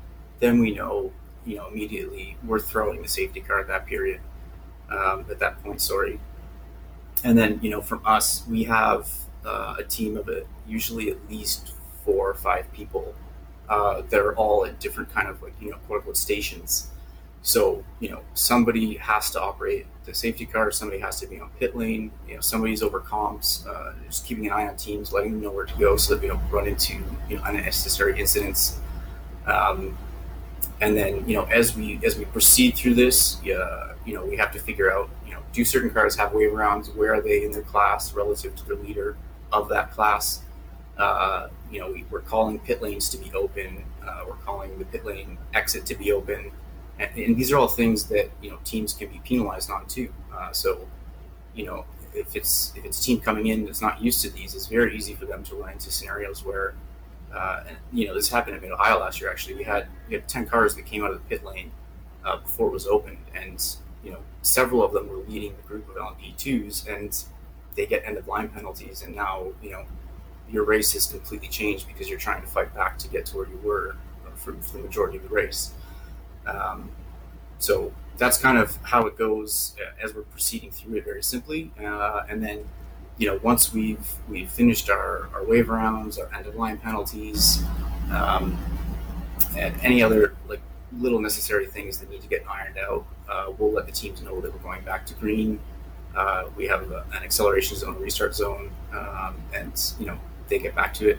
then 0.41 0.61
we 0.61 0.71
know, 0.73 1.13
you 1.45 1.57
know, 1.57 1.69
immediately 1.69 2.39
we're 2.43 2.59
throwing 2.59 3.03
the 3.03 3.09
safety 3.09 3.41
car 3.41 3.61
at 3.61 3.69
that 3.69 3.85
period 3.85 4.21
um, 4.91 5.27
at 5.31 5.39
that 5.41 5.63
point. 5.63 5.81
Sorry. 5.81 6.21
And 7.23 7.37
then 7.39 7.59
you 7.63 7.71
know 7.71 7.81
from 7.81 8.01
us, 8.05 8.45
we 8.49 8.65
have 8.65 9.11
uh, 9.45 9.77
a 9.79 9.85
team 9.85 10.17
of 10.17 10.29
it, 10.29 10.47
usually 10.67 11.11
at 11.11 11.19
least 11.31 11.74
four 12.05 12.31
or 12.31 12.35
five 12.35 12.71
people. 12.73 13.15
Uh, 13.67 14.03
that 14.11 14.21
are 14.21 14.37
all 14.37 14.67
at 14.67 14.79
different 14.79 15.11
kind 15.11 15.27
of 15.27 15.43
like 15.43 15.55
you 15.59 15.71
know 15.71 15.79
quote 15.87 16.01
unquote 16.01 16.19
stations. 16.19 16.89
So 17.41 17.83
you 17.99 18.11
know 18.11 18.21
somebody 18.35 18.97
has 18.97 19.31
to 19.31 19.41
operate 19.41 19.87
the 20.05 20.15
safety 20.15 20.45
car, 20.45 20.71
somebody 20.71 21.01
has 21.01 21.19
to 21.21 21.27
be 21.27 21.41
on 21.41 21.49
pit 21.59 21.75
lane. 21.75 22.11
You 22.29 22.35
know 22.35 22.41
somebody's 22.41 22.83
over 22.83 23.01
comms, 23.01 23.67
uh, 23.67 23.95
just 24.07 24.27
keeping 24.27 24.47
an 24.47 24.53
eye 24.53 24.69
on 24.69 24.77
teams, 24.77 25.15
letting 25.15 25.33
them 25.33 25.41
know 25.41 25.51
where 25.51 25.65
to 25.65 25.79
go 25.79 25.97
so 25.97 26.15
that 26.15 26.21
we 26.21 26.29
don't 26.29 26.43
run 26.51 26.67
into 26.67 26.95
you 27.29 27.37
know 27.37 27.43
unnecessary 27.47 28.21
incidents. 28.21 28.79
Um, 29.47 29.97
and 30.83 30.95
then 30.95 31.27
you 31.27 31.37
know 31.37 31.45
as 31.45 31.75
we 31.75 31.99
as 32.05 32.19
we 32.19 32.27
proceed 32.27 32.77
through 32.77 32.95
this, 32.95 33.43
uh, 33.47 33.95
you 34.05 34.15
know, 34.15 34.25
we 34.25 34.37
have 34.37 34.53
to 34.53 34.59
figure 34.59 34.93
out, 34.93 35.09
you 35.27 35.33
know, 35.33 35.41
do 35.53 35.65
certain 35.65 35.91
cars 35.91 36.17
have 36.17 36.33
wave 36.33 36.53
rounds? 36.53 36.91
Where 36.91 37.15
are 37.15 37.21
they 37.21 37.45
in 37.45 37.53
their 37.53 37.63
class 37.63 38.13
relative 38.13 38.55
to 38.57 38.65
the 38.67 38.75
leader 38.77 39.17
of 39.53 39.69
that 39.71 39.93
class? 39.93 40.43
Uh, 40.99 41.49
you 41.75 41.81
know, 41.81 41.91
we, 41.91 42.05
are 42.17 42.21
calling 42.21 42.61
pit 42.61 42.81
lanes 42.81 43.09
to 43.09 43.19
be 43.19 43.33
open. 43.35 43.85
Uh, 44.07 44.23
we're 44.29 44.37
calling 44.37 44.79
the 44.79 44.85
pit 44.85 45.05
lane 45.05 45.37
exit 45.55 45.85
to 45.87 45.97
be 45.97 46.13
open. 46.13 46.53
And, 47.01 47.11
and, 47.17 47.37
these 47.37 47.51
are 47.51 47.59
all 47.59 47.67
things 47.67 48.05
that, 48.09 48.31
you 48.41 48.51
know, 48.51 48.59
teams 48.65 48.95
can 48.95 49.09
be 49.09 49.21
penalized 49.25 49.71
on 49.71 49.87
too. 49.87 50.13
Uh, 50.33 50.53
so, 50.53 50.87
you 51.55 51.67
know, 51.67 51.85
if 52.15 52.37
it's 52.37 52.73
if 52.77 52.85
it's 52.85 53.01
a 53.01 53.03
team 53.03 53.21
coming 53.21 53.49
in 53.49 53.65
that's 53.65 53.83
not 53.83 54.01
used 54.01 54.23
to 54.23 54.31
these, 54.31 54.55
it's 54.55 54.69
very 54.69 54.97
easy 54.97 55.15
for 55.15 55.27
them 55.27 55.43
to 55.45 55.57
run 55.57 55.73
into 55.73 55.91
scenarios 55.91 56.45
where, 56.45 56.75
uh, 57.35 57.65
and, 57.67 57.77
you 57.93 58.07
know, 58.07 58.15
this 58.15 58.29
happened 58.29 58.55
in 58.55 58.63
Mid 58.63 58.71
Ohio 58.71 59.01
last 59.01 59.21
year. 59.21 59.29
Actually, 59.29 59.57
we 59.57 59.65
had 59.65 59.89
we 60.07 60.15
had 60.15 60.29
ten 60.29 60.47
cars 60.47 60.77
that 60.77 60.87
came 60.87 61.03
out 61.03 61.11
of 61.11 61.17
the 61.17 61.29
pit 61.29 61.45
lane 61.45 61.73
uh, 62.25 62.37
before 62.37 62.69
it 62.69 62.73
was 62.73 62.87
opened, 62.87 63.19
and 63.35 63.77
you 64.05 64.13
know, 64.13 64.21
several 64.43 64.85
of 64.85 64.93
them 64.93 65.09
were 65.09 65.17
leading 65.27 65.53
the 65.57 65.63
group 65.67 65.89
of 65.89 65.97
LMP2s, 65.97 66.87
and 66.87 67.25
they 67.75 67.87
get 67.87 68.05
end 68.07 68.17
of 68.17 68.29
line 68.29 68.49
penalties. 68.49 69.03
And 69.03 69.17
now, 69.17 69.49
you 69.61 69.71
know, 69.73 69.85
your 70.51 70.65
race 70.65 70.93
has 70.93 71.07
completely 71.07 71.49
changed 71.49 71.87
because 71.87 72.09
you're 72.09 72.19
trying 72.19 72.41
to 72.41 72.47
fight 72.47 72.75
back 72.75 72.99
to 72.99 73.09
get 73.09 73.27
to 73.27 73.37
where 73.37 73.49
you 73.49 73.59
were 73.65 73.97
for, 74.37 74.55
for 74.55 74.77
the 74.77 74.83
majority 74.83 75.17
of 75.17 75.23
the 75.23 75.29
race. 75.29 75.73
Um, 76.47 76.91
so 77.59 77.93
that's 78.19 78.39
kind 78.39 78.59
of 78.59 78.77
how 78.83 79.07
it 79.07 79.17
goes 79.17 79.75
as 80.03 80.15
we're 80.15 80.23
proceeding 80.23 80.71
through 80.71 80.97
it 80.97 81.05
very 81.05 81.23
simply. 81.23 81.73
Uh, 81.83 82.25
and 82.29 82.43
then, 82.43 82.65
you 83.19 83.27
know, 83.29 83.41
once 83.43 83.73
we've 83.73 84.07
we've 84.29 84.51
finished 84.51 84.91
our, 84.91 85.29
our 85.35 85.45
wave 85.45 85.69
rounds, 85.69 86.19
our 86.19 86.33
end 86.35 86.47
of 86.47 86.57
line 86.57 86.79
penalties, 86.79 87.63
um, 88.13 88.57
and 89.57 89.75
any 89.83 90.03
other 90.03 90.35
like 90.49 90.61
little 90.99 91.21
necessary 91.21 91.67
things 91.67 91.99
that 91.99 92.11
need 92.11 92.23
to 92.23 92.29
get 92.29 92.45
ironed 92.49 92.79
out, 92.79 93.07
uh, 93.31 93.53
we'll 93.59 93.73
let 93.73 93.87
the 93.87 93.93
teams 93.93 94.23
know 94.23 94.41
that 94.41 94.53
we're 94.53 94.59
going 94.59 94.83
back 94.85 95.07
to 95.07 95.15
green. 95.15 95.59
Uh, 96.15 96.45
we 96.57 96.67
have 96.67 96.91
a, 96.93 97.05
an 97.15 97.25
acceleration 97.25 97.77
zone, 97.77 97.99
restart 98.01 98.35
zone, 98.35 98.71
um, 98.93 99.35
and 99.53 99.93
you 99.99 100.07
know 100.07 100.19
they 100.49 100.59
get 100.59 100.75
back 100.75 100.95
to 100.95 101.11
it. 101.11 101.19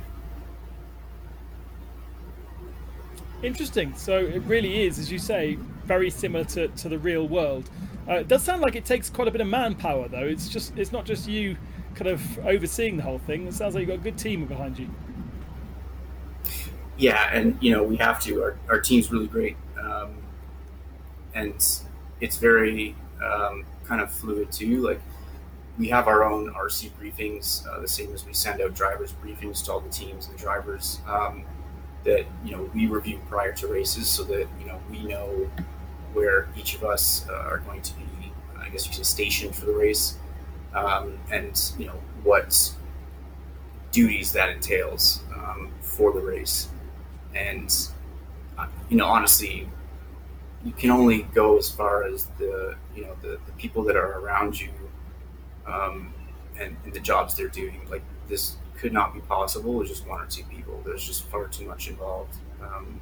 Interesting. 3.43 3.93
So 3.95 4.17
it 4.17 4.41
really 4.43 4.85
is, 4.85 4.97
as 4.97 5.11
you 5.11 5.19
say, 5.19 5.57
very 5.85 6.09
similar 6.09 6.45
to, 6.45 6.67
to 6.69 6.89
the 6.89 6.97
real 6.97 7.27
world. 7.27 7.69
Uh, 8.07 8.15
it 8.15 8.27
does 8.27 8.43
sound 8.43 8.61
like 8.61 8.75
it 8.75 8.85
takes 8.85 9.09
quite 9.09 9.27
a 9.27 9.31
bit 9.31 9.41
of 9.41 9.47
manpower, 9.47 10.07
though. 10.07 10.25
It's 10.25 10.49
just 10.49 10.77
it's 10.77 10.91
not 10.91 11.05
just 11.05 11.27
you 11.27 11.57
kind 11.95 12.07
of 12.07 12.39
overseeing 12.45 12.97
the 12.97 13.03
whole 13.03 13.19
thing. 13.19 13.47
It 13.47 13.53
sounds 13.53 13.73
like 13.73 13.81
you've 13.81 13.89
got 13.89 13.99
a 13.99 14.03
good 14.03 14.17
team 14.17 14.45
behind 14.45 14.77
you. 14.77 14.89
Yeah, 16.97 17.29
and 17.31 17.57
you 17.61 17.71
know 17.71 17.83
we 17.83 17.97
have 17.97 18.21
to. 18.21 18.41
Our, 18.41 18.57
our 18.69 18.79
team's 18.79 19.11
really 19.11 19.27
great, 19.27 19.57
um, 19.79 20.15
and 21.33 21.55
it's 22.21 22.37
very 22.37 22.95
um, 23.23 23.65
kind 23.85 24.01
of 24.01 24.11
fluid 24.11 24.51
too. 24.51 24.81
Like 24.81 25.01
we 25.77 25.89
have 25.89 26.07
our 26.07 26.23
own 26.23 26.53
RC 26.53 26.91
briefings, 26.91 27.67
uh, 27.67 27.79
the 27.81 27.87
same 27.87 28.13
as 28.13 28.25
we 28.25 28.33
send 28.33 28.61
out 28.61 28.73
drivers 28.73 29.13
briefings 29.13 29.63
to 29.65 29.73
all 29.73 29.79
the 29.79 29.89
teams 29.89 30.27
and 30.27 30.37
drivers 30.37 30.99
um, 31.07 31.43
that 32.03 32.25
you 32.43 32.51
know 32.51 32.69
we 32.73 32.87
review 32.87 33.19
prior 33.29 33.51
to 33.53 33.67
races, 33.67 34.07
so 34.07 34.23
that 34.23 34.47
you 34.59 34.65
know 34.67 34.79
we 34.89 35.03
know 35.03 35.49
where 36.13 36.47
each 36.57 36.75
of 36.75 36.83
us 36.83 37.25
uh, 37.29 37.33
are 37.33 37.59
going 37.59 37.81
to 37.81 37.93
be. 37.95 38.03
I 38.59 38.69
guess 38.69 38.87
you 38.87 38.93
say 38.93 39.03
stationed 39.03 39.55
for 39.55 39.65
the 39.65 39.73
race, 39.73 40.17
um, 40.73 41.17
and 41.31 41.59
you 41.77 41.87
know 41.87 41.99
what 42.23 42.73
duties 43.91 44.31
that 44.33 44.49
entails 44.49 45.21
um, 45.35 45.71
for 45.81 46.13
the 46.13 46.21
race, 46.21 46.69
and 47.35 47.89
uh, 48.57 48.67
you 48.89 48.97
know 48.97 49.05
honestly 49.05 49.67
you 50.63 50.71
can 50.71 50.89
only 50.89 51.23
go 51.33 51.57
as 51.57 51.69
far 51.69 52.03
as 52.03 52.25
the 52.39 52.75
you 52.95 53.03
know 53.03 53.15
the, 53.21 53.39
the 53.45 53.51
people 53.57 53.83
that 53.83 53.95
are 53.95 54.19
around 54.19 54.59
you 54.59 54.69
um, 55.67 56.13
and, 56.59 56.75
and, 56.83 56.93
the 56.93 56.99
jobs 56.99 57.35
they're 57.35 57.47
doing 57.47 57.81
like 57.89 58.03
this 58.27 58.57
could 58.77 58.93
not 58.93 59.13
be 59.13 59.19
possible 59.21 59.73
with 59.73 59.87
just 59.87 60.07
one 60.07 60.21
or 60.21 60.25
two 60.25 60.43
people. 60.43 60.81
There's 60.85 61.05
just 61.05 61.25
far 61.27 61.47
too 61.47 61.65
much 61.65 61.87
involved. 61.87 62.37
Um, 62.61 62.99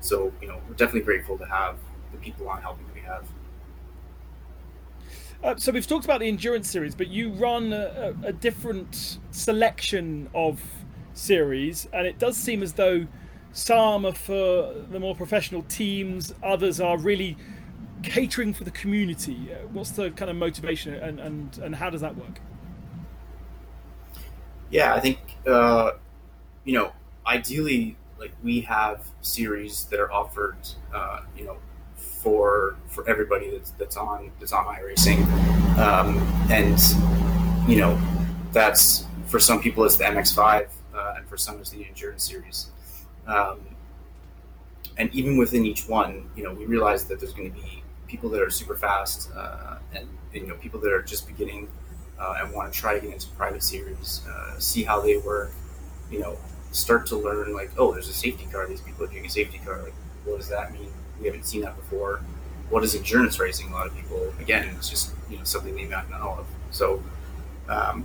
so 0.00 0.32
you 0.40 0.48
know 0.48 0.60
we're 0.68 0.74
definitely 0.74 1.02
grateful 1.02 1.38
to 1.38 1.46
have 1.46 1.76
the 2.12 2.18
people 2.18 2.48
on 2.48 2.62
helping 2.62 2.86
that 2.86 2.94
we 2.94 3.00
have. 3.00 3.24
Uh, 5.44 5.54
so 5.56 5.70
we've 5.70 5.86
talked 5.86 6.04
about 6.06 6.20
the 6.20 6.28
endurance 6.28 6.68
series 6.68 6.94
but 6.94 7.08
you 7.08 7.30
run 7.32 7.72
a, 7.74 8.14
a 8.24 8.32
different 8.32 9.18
selection 9.30 10.30
of 10.34 10.58
series 11.12 11.86
and 11.92 12.06
it 12.06 12.18
does 12.18 12.38
seem 12.38 12.62
as 12.62 12.72
though 12.72 13.06
some 13.56 14.04
are 14.04 14.12
for 14.12 14.74
the 14.90 15.00
more 15.00 15.16
professional 15.16 15.62
teams, 15.62 16.34
others 16.42 16.78
are 16.78 16.98
really 16.98 17.38
catering 18.06 18.54
for 18.54 18.64
the 18.64 18.70
community. 18.70 19.52
Uh, 19.52 19.66
what's 19.72 19.90
the 19.90 20.10
kind 20.12 20.30
of 20.30 20.36
motivation 20.36 20.94
and, 20.94 21.20
and, 21.20 21.58
and 21.58 21.74
how 21.74 21.90
does 21.90 22.00
that 22.00 22.16
work? 22.16 22.40
Yeah, 24.70 24.94
I 24.94 25.00
think, 25.00 25.18
uh, 25.46 25.92
you 26.64 26.74
know, 26.74 26.92
ideally, 27.26 27.96
like 28.18 28.32
we 28.42 28.60
have 28.62 29.06
series 29.20 29.84
that 29.86 30.00
are 30.00 30.10
offered, 30.10 30.56
uh, 30.94 31.20
you 31.36 31.44
know, 31.44 31.58
for 31.96 32.76
for 32.88 33.08
everybody 33.08 33.50
that's 33.50 33.70
that's 33.72 33.96
on 33.96 34.32
that's 34.40 34.52
on 34.52 34.64
iRacing, 34.64 35.24
um, 35.78 36.18
and 36.50 36.80
you 37.68 37.78
know, 37.78 38.00
that's 38.52 39.04
for 39.26 39.38
some 39.38 39.60
people 39.60 39.84
it's 39.84 39.96
the 39.96 40.04
MX5, 40.04 40.66
uh, 40.94 41.14
and 41.16 41.28
for 41.28 41.36
some 41.36 41.60
it's 41.60 41.70
the 41.70 41.86
endurance 41.86 42.24
series. 42.24 42.70
Um, 43.26 43.60
and 44.98 45.14
even 45.14 45.36
within 45.36 45.64
each 45.66 45.88
one, 45.88 46.28
you 46.34 46.42
know, 46.42 46.52
we 46.52 46.64
realize 46.64 47.04
that 47.04 47.20
there's 47.20 47.34
going 47.34 47.52
to 47.52 47.60
be 47.60 47.75
people 48.06 48.28
that 48.30 48.42
are 48.42 48.50
super 48.50 48.76
fast 48.76 49.30
uh, 49.34 49.76
and, 49.94 50.06
you 50.32 50.46
know 50.46 50.54
people 50.56 50.78
that 50.80 50.92
are 50.92 51.02
just 51.02 51.26
beginning 51.26 51.66
uh, 52.18 52.38
and 52.40 52.52
want 52.52 52.72
to 52.72 52.78
try 52.78 52.94
to 52.94 53.00
get 53.00 53.12
into 53.12 53.28
private 53.28 53.62
series, 53.62 54.22
uh, 54.28 54.58
see 54.58 54.82
how 54.82 55.00
they 55.00 55.16
work. 55.18 55.50
You 56.10 56.20
know, 56.20 56.36
start 56.72 57.06
to 57.06 57.16
learn 57.16 57.54
like, 57.54 57.70
oh, 57.78 57.92
there's 57.92 58.08
a 58.08 58.12
safety 58.12 58.46
car. 58.52 58.66
These 58.66 58.80
people 58.80 59.04
are 59.04 59.08
doing 59.08 59.26
a 59.26 59.30
safety 59.30 59.60
car. 59.64 59.82
Like, 59.82 59.94
what 60.24 60.36
does 60.36 60.48
that 60.48 60.72
mean? 60.72 60.90
We 61.20 61.26
haven't 61.26 61.46
seen 61.46 61.62
that 61.62 61.76
before. 61.76 62.20
What 62.68 62.84
is 62.84 62.94
endurance 62.94 63.38
racing? 63.38 63.70
A 63.70 63.72
lot 63.72 63.86
of 63.86 63.94
people, 63.94 64.32
again, 64.40 64.68
it's 64.76 64.90
just 64.90 65.14
you 65.30 65.38
know 65.38 65.44
something 65.44 65.74
they 65.74 65.84
might 65.84 65.90
not 65.90 66.10
know 66.10 66.36
of. 66.38 66.46
So, 66.70 67.02
um, 67.68 68.04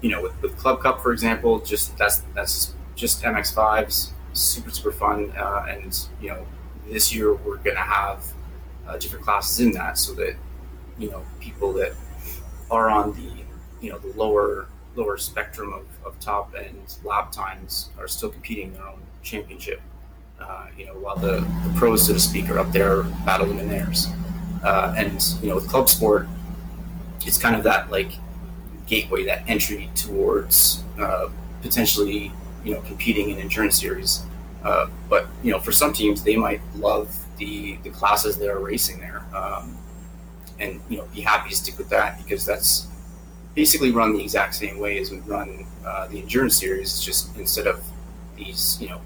you 0.00 0.10
know, 0.10 0.22
with, 0.22 0.40
with 0.42 0.56
Club 0.56 0.80
Cup, 0.80 1.02
for 1.02 1.12
example, 1.12 1.60
just 1.60 1.96
that's 1.96 2.18
that's 2.34 2.74
just 2.94 3.22
MX5s, 3.22 4.10
super 4.32 4.70
super 4.70 4.92
fun, 4.92 5.32
uh, 5.36 5.66
and 5.68 5.98
you 6.20 6.28
know 6.28 6.46
this 6.88 7.14
year 7.14 7.34
we're 7.34 7.56
gonna 7.58 7.78
have 7.80 8.24
uh, 8.88 8.96
different 8.96 9.24
classes 9.24 9.60
in 9.60 9.72
that 9.72 9.98
so 9.98 10.12
that 10.14 10.34
you 10.98 11.10
know 11.10 11.22
people 11.40 11.72
that 11.72 11.92
are 12.70 12.88
on 12.88 13.12
the 13.14 13.30
you 13.80 13.90
know 13.90 13.98
the 13.98 14.12
lower 14.18 14.66
lower 14.96 15.16
spectrum 15.16 15.72
of, 15.72 15.86
of 16.06 16.18
top 16.20 16.54
end 16.58 16.96
lap 17.04 17.30
times 17.30 17.90
are 17.98 18.08
still 18.08 18.30
competing 18.30 18.68
in 18.68 18.74
their 18.74 18.86
own 18.86 19.00
championship. 19.22 19.80
Uh, 20.40 20.66
you 20.76 20.84
know, 20.86 20.92
while 20.94 21.16
the, 21.16 21.40
the 21.64 21.72
pros, 21.76 22.06
so 22.06 22.12
to 22.12 22.20
speak, 22.20 22.48
are 22.50 22.58
up 22.58 22.70
there 22.72 23.04
battling 23.24 23.58
in 23.58 23.68
theirs. 23.68 24.08
Uh, 24.62 24.94
and 24.96 25.34
you 25.42 25.48
know, 25.48 25.54
with 25.54 25.68
club 25.68 25.88
sport, 25.88 26.26
it's 27.24 27.38
kind 27.38 27.56
of 27.56 27.62
that 27.64 27.90
like 27.90 28.10
gateway, 28.86 29.24
that 29.24 29.42
entry 29.48 29.90
towards 29.94 30.82
uh, 30.98 31.28
potentially 31.62 32.32
you 32.64 32.74
know 32.74 32.80
competing 32.82 33.30
in 33.30 33.38
endurance 33.38 33.80
series. 33.80 34.22
Uh, 34.62 34.88
but 35.08 35.26
you 35.42 35.52
know, 35.52 35.58
for 35.58 35.72
some 35.72 35.92
teams, 35.92 36.22
they 36.22 36.36
might 36.36 36.60
love 36.76 37.25
the 37.36 37.76
the 37.82 37.90
classes 37.90 38.36
that 38.38 38.48
are 38.48 38.58
racing 38.58 39.00
there, 39.00 39.24
um, 39.34 39.76
and 40.58 40.80
you 40.88 40.98
know, 40.98 41.04
be 41.14 41.20
happy 41.20 41.50
to 41.50 41.56
stick 41.56 41.78
with 41.78 41.88
that 41.90 42.18
because 42.22 42.44
that's 42.44 42.88
basically 43.54 43.90
run 43.90 44.12
the 44.12 44.22
exact 44.22 44.54
same 44.54 44.78
way 44.78 44.98
as 44.98 45.10
we 45.10 45.18
run 45.20 45.66
uh, 45.84 46.06
the 46.08 46.20
endurance 46.20 46.56
series. 46.56 46.94
It's 46.94 47.04
just 47.04 47.36
instead 47.36 47.66
of 47.66 47.82
these 48.36 48.78
you 48.80 48.88
know 48.88 49.00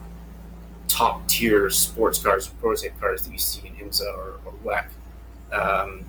top 0.88 1.26
tier 1.28 1.70
sports 1.70 2.18
cars 2.18 2.49
prototype 2.49 2.99
cars 3.00 3.22
that 3.22 3.32
you 3.32 3.38
see 3.38 3.66
in 3.66 3.75
IMSA 3.75 4.12
or, 4.16 4.40
or 4.44 4.52
WEC. 4.64 4.87
Um, 5.52 6.04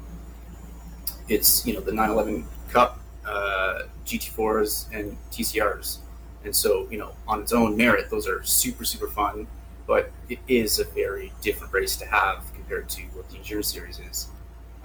it's 1.28 1.66
you 1.66 1.74
know 1.74 1.82
the 1.82 1.92
911 1.92 2.46
Cup, 2.72 3.00
uh, 3.26 3.84
GT4s, 4.06 4.88
and 4.94 5.18
TCRs. 5.32 6.00
And 6.44 6.56
so, 6.56 6.88
you 6.90 6.98
know, 6.98 7.12
on 7.28 7.42
its 7.42 7.54
own 7.54 7.78
merit, 7.78 8.10
those 8.10 8.28
are 8.28 8.44
super, 8.44 8.84
super 8.84 9.08
fun, 9.08 9.48
but 9.88 10.12
it 10.30 10.40
is 10.48 10.80
a 10.80 10.86
very 10.86 11.32
different 11.42 11.74
race 11.74 11.96
to 11.98 12.06
have 12.06 12.44
compared 12.54 12.90
to 12.90 13.02
what 13.14 13.30
the 13.30 13.38
Endurance 13.38 13.68
Series 13.68 14.00
is. 14.00 14.28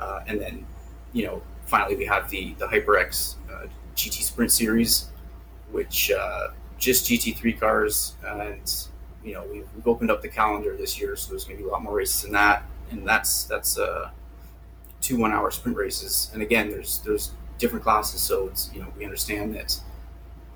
Uh, 0.00 0.20
and 0.26 0.40
then, 0.40 0.66
you 1.12 1.24
know, 1.24 1.42
finally 1.66 1.96
we 1.96 2.04
have 2.04 2.28
the, 2.30 2.54
the 2.58 2.66
HyperX 2.66 3.36
uh, 3.50 3.66
GT 3.94 4.22
Sprint 4.22 4.52
Series, 4.52 5.06
which 5.70 6.10
uh, 6.10 6.48
just 6.78 7.06
GT3 7.06 7.58
cars. 7.58 8.14
And, 8.24 8.88
you 9.24 9.34
know, 9.34 9.44
we've, 9.50 9.66
we've, 9.74 9.86
opened 9.86 10.10
up 10.10 10.22
the 10.22 10.28
calendar 10.28 10.76
this 10.76 10.98
year, 10.98 11.16
so 11.16 11.30
there's 11.30 11.44
going 11.44 11.56
to 11.56 11.62
be 11.62 11.68
a 11.68 11.72
lot 11.72 11.82
more 11.82 11.94
races 11.94 12.24
in 12.24 12.32
that. 12.32 12.62
And 12.90 13.06
that's, 13.06 13.44
that's 13.44 13.78
uh, 13.78 14.10
two 15.00 15.16
one 15.16 15.32
hour 15.32 15.50
sprint 15.50 15.76
races. 15.76 16.30
And 16.32 16.42
again, 16.42 16.70
there's, 16.70 17.00
there's 17.00 17.32
different 17.58 17.82
classes. 17.82 18.20
So 18.20 18.48
it's, 18.48 18.70
you 18.74 18.80
know, 18.80 18.88
we 18.96 19.04
understand 19.04 19.54
that 19.54 19.78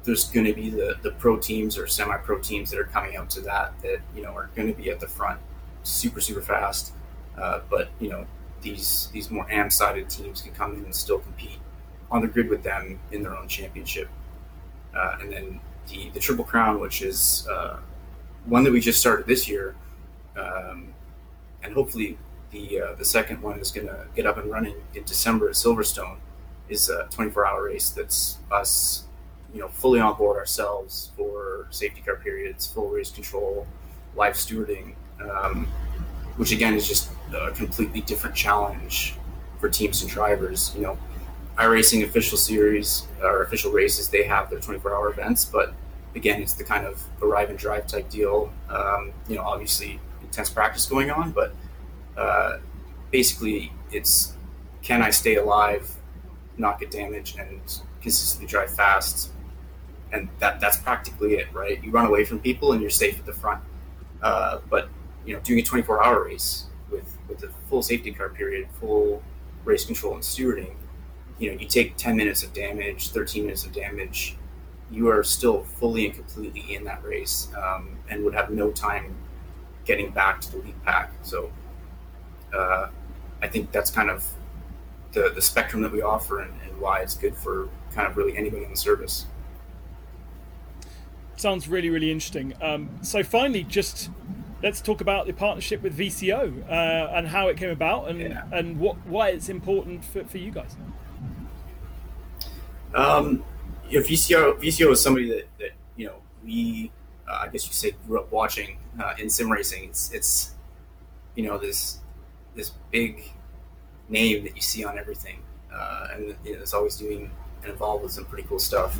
there's 0.05 0.31
going 0.31 0.47
to 0.47 0.55
be 0.55 0.71
the, 0.71 0.97
the 1.03 1.11
pro 1.13 1.37
teams 1.37 1.77
or 1.77 1.87
semi 1.87 2.17
pro 2.19 2.39
teams 2.39 2.71
that 2.71 2.79
are 2.79 2.85
coming 2.85 3.17
out 3.17 3.31
to 3.31 3.41
that 3.43 3.73
that 3.83 4.01
you 4.15 4.23
know 4.23 4.31
are 4.31 4.51
going 4.55 4.69
to 4.69 4.75
be 4.75 4.91
at 4.91 5.01
the 5.01 5.09
front 5.09 5.41
super 5.83 6.21
super 6.21 6.43
fast. 6.43 6.93
Uh, 7.39 7.61
but 7.71 7.89
you 8.01 8.09
know 8.09 8.27
these 8.63 9.09
these 9.13 9.31
more 9.31 9.51
am 9.51 9.71
sided 9.71 10.09
teams 10.09 10.43
can 10.43 10.53
come 10.53 10.75
in 10.75 10.85
and 10.85 10.95
still 10.95 11.19
compete 11.19 11.59
on 12.11 12.23
the 12.23 12.29
grid 12.29 12.49
with 12.49 12.63
them 12.63 12.99
in 13.13 13.23
their 13.23 13.37
own 13.37 13.49
championship. 13.49 14.09
Uh, 14.95 15.19
and 15.21 15.33
then 15.33 15.61
the 15.89 16.11
the 16.11 16.21
triple 16.21 16.45
crown 16.45 16.81
which 16.81 17.03
is 17.03 17.47
uh, 17.51 17.79
one 18.47 18.65
that 18.65 18.73
we 18.73 18.81
just 18.81 19.01
started 19.01 19.27
this 19.27 19.49
year 19.49 19.75
um, 20.37 20.93
and 21.63 21.75
hopefully 21.75 22.19
the 22.51 22.81
uh, 22.81 22.95
the 22.95 23.05
second 23.05 23.41
one 23.43 23.59
is 23.59 23.71
going 23.71 23.87
to 23.87 24.07
get 24.15 24.27
up 24.27 24.37
and 24.37 24.51
running 24.51 24.75
in 24.95 25.05
December 25.05 25.49
at 25.49 25.55
Silverstone 25.55 26.17
is 26.69 26.89
a 26.89 27.07
24 27.11 27.47
hour 27.47 27.65
race 27.65 27.91
that's 27.91 28.39
us 28.51 29.05
you 29.53 29.61
know 29.61 29.69
fully 29.69 30.01
on 30.01 30.17
board 30.17 30.37
ourselves 30.37 31.11
for 31.17 31.67
safety 31.71 32.01
car 32.01 32.17
periods, 32.17 32.67
full 32.67 32.89
race 32.89 33.11
control, 33.11 33.67
live 34.15 34.35
stewarding, 34.35 34.95
um, 35.21 35.67
which 36.37 36.53
again 36.53 36.75
is 36.75 36.87
just 36.87 37.11
a 37.35 37.51
completely 37.53 38.01
different 38.03 38.35
challenge 38.35 39.15
for 39.59 39.69
teams 39.69 40.03
and 40.03 40.11
drivers. 40.11 40.73
You 40.75 40.83
know, 40.83 40.99
iRacing 41.57 42.05
official 42.05 42.39
series 42.39 43.07
or 43.23 43.43
official 43.43 43.73
races 43.73 44.09
they 44.09 44.25
have 44.25 44.51
their 44.51 44.61
24 44.61 44.95
hour 44.95 45.11
events, 45.11 45.45
but 45.45 45.75
again 46.15 46.43
it's 46.43 46.55
the 46.55 46.65
kind 46.65 46.87
of 46.87 47.03
arrive 47.23 47.51
and 47.51 47.59
drive 47.59 47.87
type 47.87 48.09
deal. 48.11 48.53
Um, 48.69 49.13
you 49.29 49.37
know, 49.37 49.43
obviously 49.43 50.01
intense 50.23 50.51
practice 50.51 50.87
going 50.87 51.11
on, 51.11 51.33
but 51.33 51.53
uh, 52.17 52.59
basically 53.11 53.73
it's 53.91 54.35
can 54.83 55.03
I 55.03 55.11
stay 55.11 55.37
alive, 55.37 55.91
not 56.57 56.81
get 56.81 56.91
damaged, 56.91 57.39
and 57.39 57.61
consistently 58.01 58.47
drive 58.47 58.75
fast 58.75 59.31
and 60.13 60.29
that 60.39 60.61
that's 60.61 60.77
practically 60.77 61.35
it, 61.35 61.53
right? 61.53 61.83
You 61.83 61.91
run 61.91 62.07
away 62.07 62.25
from 62.25 62.41
people 62.41 62.73
and 62.73 62.81
you're 62.81 62.91
safe 62.91 63.19
at 63.19 63.27
the 63.27 63.33
front. 63.33 63.63
Uh, 64.23 64.61
but 64.69 64.89
you 65.25 65.35
know, 65.35 65.41
doing 65.41 65.61
a 65.61 65.63
24 65.63 66.05
hour 66.05 66.25
race 66.25 66.67
with 66.91 67.17
with 67.29 67.43
a 67.43 67.49
full 67.69 67.83
safety 67.83 68.13
car 68.13 68.29
period, 68.29 68.69
full 68.81 69.23
race 69.65 69.85
control 69.85 70.15
and 70.15 70.23
stewarding, 70.23 70.75
you 71.39 71.51
know, 71.51 71.59
you 71.59 71.67
take 71.67 71.97
10 71.97 72.17
minutes 72.17 72.43
of 72.43 72.53
damage, 72.53 73.11
13 73.11 73.45
minutes 73.45 73.65
of 73.65 73.73
damage, 73.73 74.37
you 74.91 75.09
are 75.09 75.23
still 75.23 75.63
fully 75.63 76.07
and 76.07 76.15
completely 76.15 76.75
in 76.75 76.85
that 76.85 77.03
race, 77.05 77.49
um, 77.57 77.97
and 78.09 78.25
would 78.25 78.35
have 78.35 78.51
no 78.51 78.71
time 78.71 79.17
getting 79.85 80.11
back 80.11 80.41
to 80.41 80.53
the 80.53 80.59
lead 80.59 80.85
pack. 80.85 81.13
So 81.23 81.51
uh, 82.55 82.89
I 83.43 83.49
think 83.49 83.73
that's 83.73 83.91
kind 83.91 84.11
of 84.11 84.25
the, 85.13 85.33
the 85.35 85.43
spectrum 85.43 85.83
that 85.83 85.93
we 85.93 86.03
offer 86.03 86.41
and, 86.41 86.53
and 86.63 86.79
why 86.81 87.01
it's 87.01 87.17
good 87.17 87.37
for 87.37 87.69
kind 87.95 88.07
of 88.07 88.17
really 88.17 88.37
anybody 88.37 88.65
in 88.65 88.71
the 88.71 88.77
service. 88.77 89.27
Sounds 91.41 91.69
really, 91.69 91.89
really 91.89 92.11
interesting. 92.11 92.53
Um, 92.61 92.91
so 93.01 93.23
finally, 93.23 93.65
just 93.65 94.11
let's 94.63 94.83
talk 94.83 95.01
about 95.01 95.27
the 95.27 95.33
partnership 95.33 95.83
with 95.83 95.97
VCO 95.97 96.69
uh, 96.69 97.13
and 97.15 97.27
how 97.27 97.49
it 97.49 97.57
came 97.57 97.71
about 97.71 98.11
and, 98.11 98.21
yeah. 98.21 98.43
and 98.53 98.79
what 98.79 98.99
why 99.07 99.31
it's 99.31 99.49
important 99.49 100.05
for, 100.05 100.23
for 100.25 100.37
you 100.37 100.51
guys. 100.51 100.77
Um, 102.95 103.43
you 103.89 104.01
know, 104.01 104.07
VCO 104.07 104.61
VCO 104.61 104.93
is 104.93 105.01
somebody 105.01 105.31
that, 105.31 105.49
that 105.61 105.71
you 105.97 106.09
know 106.09 106.17
we 106.45 106.93
uh, 107.27 107.39
I 107.41 107.49
guess 107.49 107.67
you 107.67 107.73
say 107.73 107.93
grew 108.07 108.21
up 108.21 108.31
watching 108.31 108.77
uh, 109.03 109.15
in 109.19 109.31
sim 109.31 109.51
racing. 109.51 109.85
It's 109.85 110.13
it's 110.13 110.55
you 111.37 111.45
know 111.45 111.57
this 111.57 112.01
this 112.55 112.73
big 112.91 113.33
name 114.11 114.45
that 114.45 114.57
you 114.57 114.61
see 114.61 114.85
on 114.85 114.99
everything, 114.99 115.41
uh, 115.73 116.09
and 116.13 116.37
you 116.45 116.53
know, 116.53 116.61
it's 116.61 116.75
always 116.75 116.97
doing 116.97 117.31
and 117.63 117.73
involved 117.73 118.03
with 118.03 118.13
some 118.13 118.27
pretty 118.27 118.47
cool 118.47 118.59
stuff. 118.59 118.99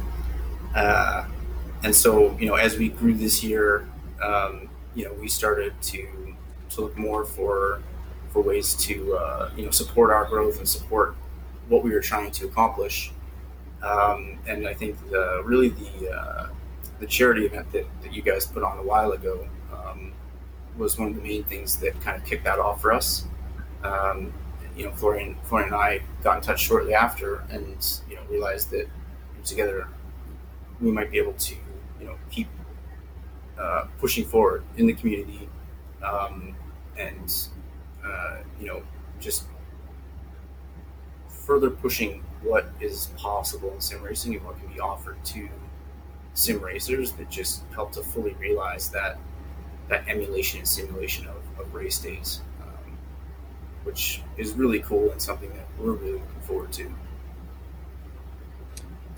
Uh, 0.75 1.27
and 1.83 1.95
so 1.95 2.37
you 2.39 2.47
know, 2.47 2.55
as 2.55 2.77
we 2.77 2.89
grew 2.89 3.15
this 3.15 3.43
year, 3.43 3.89
um, 4.23 4.69
you 4.95 5.05
know, 5.05 5.13
we 5.15 5.29
started 5.29 5.73
to 5.83 6.35
to 6.71 6.81
look 6.83 6.97
more 6.97 7.25
for 7.25 7.83
for 8.31 8.43
ways 8.43 8.75
to 8.77 9.15
uh, 9.15 9.51
you 9.57 9.65
know 9.65 9.71
support 9.71 10.11
our 10.11 10.25
growth 10.27 10.59
and 10.59 10.69
support 10.69 11.15
what 11.69 11.83
we 11.83 11.91
were 11.91 12.01
trying 12.01 12.31
to 12.33 12.47
accomplish. 12.47 13.13
Um, 13.83 14.39
and 14.47 14.67
I 14.69 14.75
think 14.75 14.97
the 15.11 15.43
really 15.45 15.71
the 15.71 16.11
uh, 16.11 16.49
the 16.99 17.07
charity 17.07 17.47
event 17.47 17.73
that, 17.73 17.87
that 18.03 18.13
you 18.13 18.23
guys 18.23 18.47
put 18.47 18.63
on 18.63 18.79
a 18.79 18.83
while 18.83 19.13
ago 19.13 19.49
um, 19.73 20.13
was 20.77 20.99
one 20.99 21.09
of 21.09 21.17
the 21.17 21.23
main 21.23 21.45
things 21.45 21.77
that 21.77 21.99
kind 22.03 22.17
of 22.21 22.29
kicked 22.29 22.45
that 22.45 22.59
off 22.59 22.81
for 22.81 22.93
us. 22.93 23.25
Um, 23.83 24.33
you 24.77 24.85
know, 24.85 24.93
Florian, 24.93 25.37
Florian 25.45 25.73
and 25.73 25.77
I 25.77 26.01
got 26.23 26.37
in 26.39 26.43
touch 26.43 26.61
shortly 26.61 26.95
after, 26.95 27.43
and 27.51 27.65
you 28.09 28.17
know, 28.17 28.23
realized 28.29 28.71
that 28.71 28.87
together 29.45 29.89
we 30.81 30.91
might 30.91 31.11
be 31.11 31.19
able 31.19 31.33
to, 31.35 31.55
you 32.01 32.07
know, 32.07 32.17
keep 32.31 32.49
uh, 33.59 33.87
pushing 33.99 34.25
forward 34.25 34.65
in 34.77 34.87
the 34.87 34.95
community, 34.95 35.49
um, 36.03 36.55
and 36.99 37.49
uh, 38.05 38.39
you 38.59 38.67
know, 38.67 38.83
just 39.21 39.45
further 41.29 41.71
pushing 41.71 42.23
what 42.43 42.71
is 42.81 43.09
possible 43.17 43.73
in 43.75 43.81
sim 43.81 44.03
racing 44.03 44.35
and 44.35 44.45
what 44.45 44.59
can 44.59 44.69
be 44.73 44.81
offered 44.81 45.23
to 45.25 45.49
sim 46.35 46.61
racers 46.61 47.13
that 47.13 47.29
just 47.29 47.65
help 47.75 47.93
to 47.93 48.03
fully 48.03 48.35
realize 48.35 48.89
that 48.91 49.19
that 49.89 50.09
emulation 50.09 50.61
and 50.61 50.69
simulation 50.69 51.27
of, 51.27 51.61
of 51.61 51.75
race 51.75 51.99
days, 51.99 52.41
um, 52.63 52.97
which 53.83 54.23
is 54.37 54.53
really 54.53 54.81
cool 54.81 55.11
and 55.11 55.21
something 55.21 55.51
that 55.51 55.67
we're 55.79 55.93
really 55.93 56.13
looking 56.13 56.41
forward 56.43 56.73
to. 56.73 56.91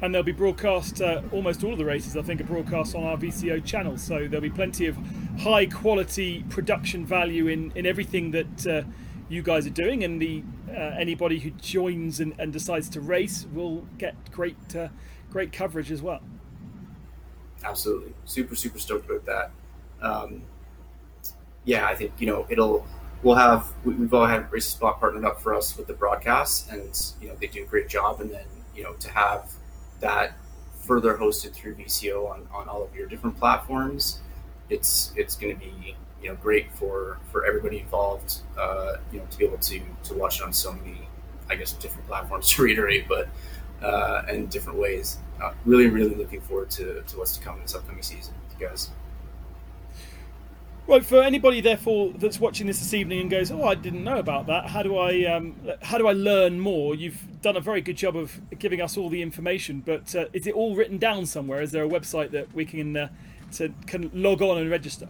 And 0.03 0.15
they'll 0.15 0.23
be 0.23 0.33
broadcast, 0.33 1.01
uh, 1.01 1.23
almost 1.33 1.63
all 1.65 1.73
of 1.73 1.79
the 1.79 1.85
races, 1.85 2.17
I 2.17 2.23
think, 2.23 2.41
are 2.41 2.45
broadcast 2.45 2.95
on 2.95 3.05
our 3.05 3.17
VCO 3.17 3.65
channel. 3.65 3.97
So 3.97 4.27
there'll 4.27 4.41
be 4.41 4.51
plenty 4.51 4.87
of 4.87 4.99
high 5.39 5.67
quality 5.67 6.45
production 6.51 7.07
value 7.07 7.47
in, 7.47 7.73
in 7.77 7.87
everything 7.87 8.33
that 8.33 8.67
uh, 8.67 8.83
you 9.29 9.43
guys 9.43 9.67
are 9.67 9.71
doing. 9.71 10.03
And 10.03 10.21
the 10.21 10.43
uh, 10.69 10.97
anybody 10.99 11.39
who 11.39 11.51
joins 11.53 12.21
and, 12.21 12.35
and, 12.39 12.53
decides 12.53 12.89
to 12.91 13.01
race 13.01 13.47
will 13.53 13.87
get 13.97 14.15
great, 14.33 14.75
uh, 14.75 14.89
great 15.31 15.53
coverage 15.53 15.91
as 15.93 16.03
well 16.03 16.21
absolutely. 17.65 18.13
Super, 18.25 18.55
super 18.55 18.79
stoked 18.79 19.09
about 19.11 19.27
that. 19.27 19.51
Um, 20.01 20.43
yeah, 21.65 21.87
I 21.87 21.95
think 21.95 22.13
you 22.19 22.27
know 22.27 22.47
it'll. 22.49 22.87
We'll 23.23 23.37
have 23.37 23.73
we, 23.85 23.95
have 23.95 24.15
all 24.15 24.27
had 24.27 24.51
Race 24.51 24.67
Spot 24.67 24.99
partnered 24.99 25.25
up 25.25 25.41
for 25.41 25.55
us 25.55 25.77
with 25.77 25.87
the 25.87 25.93
broadcast, 25.93 26.71
and 26.73 26.91
you 27.21 27.29
know 27.29 27.37
they 27.41 27.47
do 27.47 27.63
a 27.63 27.67
great 27.67 27.89
job. 27.89 28.21
And 28.21 28.31
then 28.31 28.45
you 28.75 28.83
know 28.83 28.95
to 28.95 29.11
have 29.11 29.53
that 30.03 30.35
further 30.83 31.17
hosted 31.17 31.53
through 31.53 31.77
VCO 31.77 32.31
on, 32.31 32.47
on 32.53 32.69
all 32.69 32.83
of 32.85 32.95
your 32.95 33.07
different 33.07 33.39
platforms, 33.39 34.21
it's 34.69 35.13
it's 35.17 35.35
going 35.37 35.55
to 35.55 35.61
be 35.61 35.97
you 36.23 36.29
know 36.29 36.37
great 36.37 36.71
for 36.73 37.19
for 37.31 37.47
everybody 37.47 37.81
involved. 37.81 38.43
Uh, 38.59 38.97
you 39.11 39.19
know 39.19 39.25
to 39.31 39.39
be 39.39 39.45
able 39.45 39.59
to 39.59 39.81
to 40.05 40.15
watch 40.15 40.41
it 40.41 40.45
on 40.45 40.53
so 40.53 40.73
many, 40.73 41.09
I 41.49 41.55
guess, 41.57 41.73
different 41.73 42.07
platforms 42.07 42.51
to 42.53 42.63
reiterate, 42.63 43.09
but 43.09 43.29
uh, 43.83 44.23
in 44.29 44.47
different 44.47 44.79
ways. 44.79 45.19
Uh, 45.43 45.53
really, 45.65 45.89
really 45.89 46.15
looking 46.15 46.41
forward 46.41 46.71
to, 46.71 47.03
to 47.03 47.19
what's 47.19 47.37
to 47.37 47.43
come 47.43 47.57
in 47.57 47.63
this 47.63 47.75
upcoming 47.75 48.03
season 48.03 48.33
you 48.63 48.69
guys. 48.69 48.91
Right, 50.89 51.05
for 51.05 51.23
anybody 51.23 51.61
therefore 51.61 52.13
that's 52.17 52.41
watching 52.41 52.67
this 52.67 52.81
this 52.81 52.93
evening 52.93 53.21
and 53.21 53.31
goes, 53.31 53.51
"Oh, 53.51 53.65
I 53.65 53.75
didn't 53.75 54.03
know 54.03 54.19
about 54.19 54.47
that. 54.47 54.67
How 54.71 54.83
do 54.83 54.97
I 54.97 55.25
um, 55.25 55.55
how 55.81 55.97
do 55.97 56.09
I 56.09 56.13
learn 56.13 56.59
more?" 56.59 56.95
You've 56.95 57.41
done 57.41 57.57
a 57.57 57.61
very 57.61 57.81
good 57.81 57.97
job 57.97 58.17
of 58.17 58.41
giving 58.59 58.81
us 58.81 58.97
all 58.97 59.09
the 59.09 59.23
information, 59.23 59.83
but 59.85 60.15
uh, 60.15 60.27
is 60.33 60.47
it 60.47 60.55
all 60.55 60.75
written 60.75 60.99
down 60.99 61.27
somewhere? 61.27 61.63
Is 61.63 61.71
there 61.71 61.85
a 61.85 61.89
website 61.89 62.33
that 62.33 62.53
we 62.53 62.65
can 62.65 62.97
uh, 62.97 63.09
to, 63.53 63.73
can 63.87 64.11
log 64.13 64.43
on 64.43 64.59
and 64.59 64.71
register? 64.71 65.09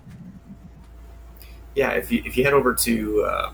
Yeah, 1.74 1.92
if 1.92 2.12
you 2.12 2.22
if 2.26 2.36
you 2.36 2.44
head 2.44 2.52
over 2.52 2.74
to 2.74 3.22
uh, 3.24 3.52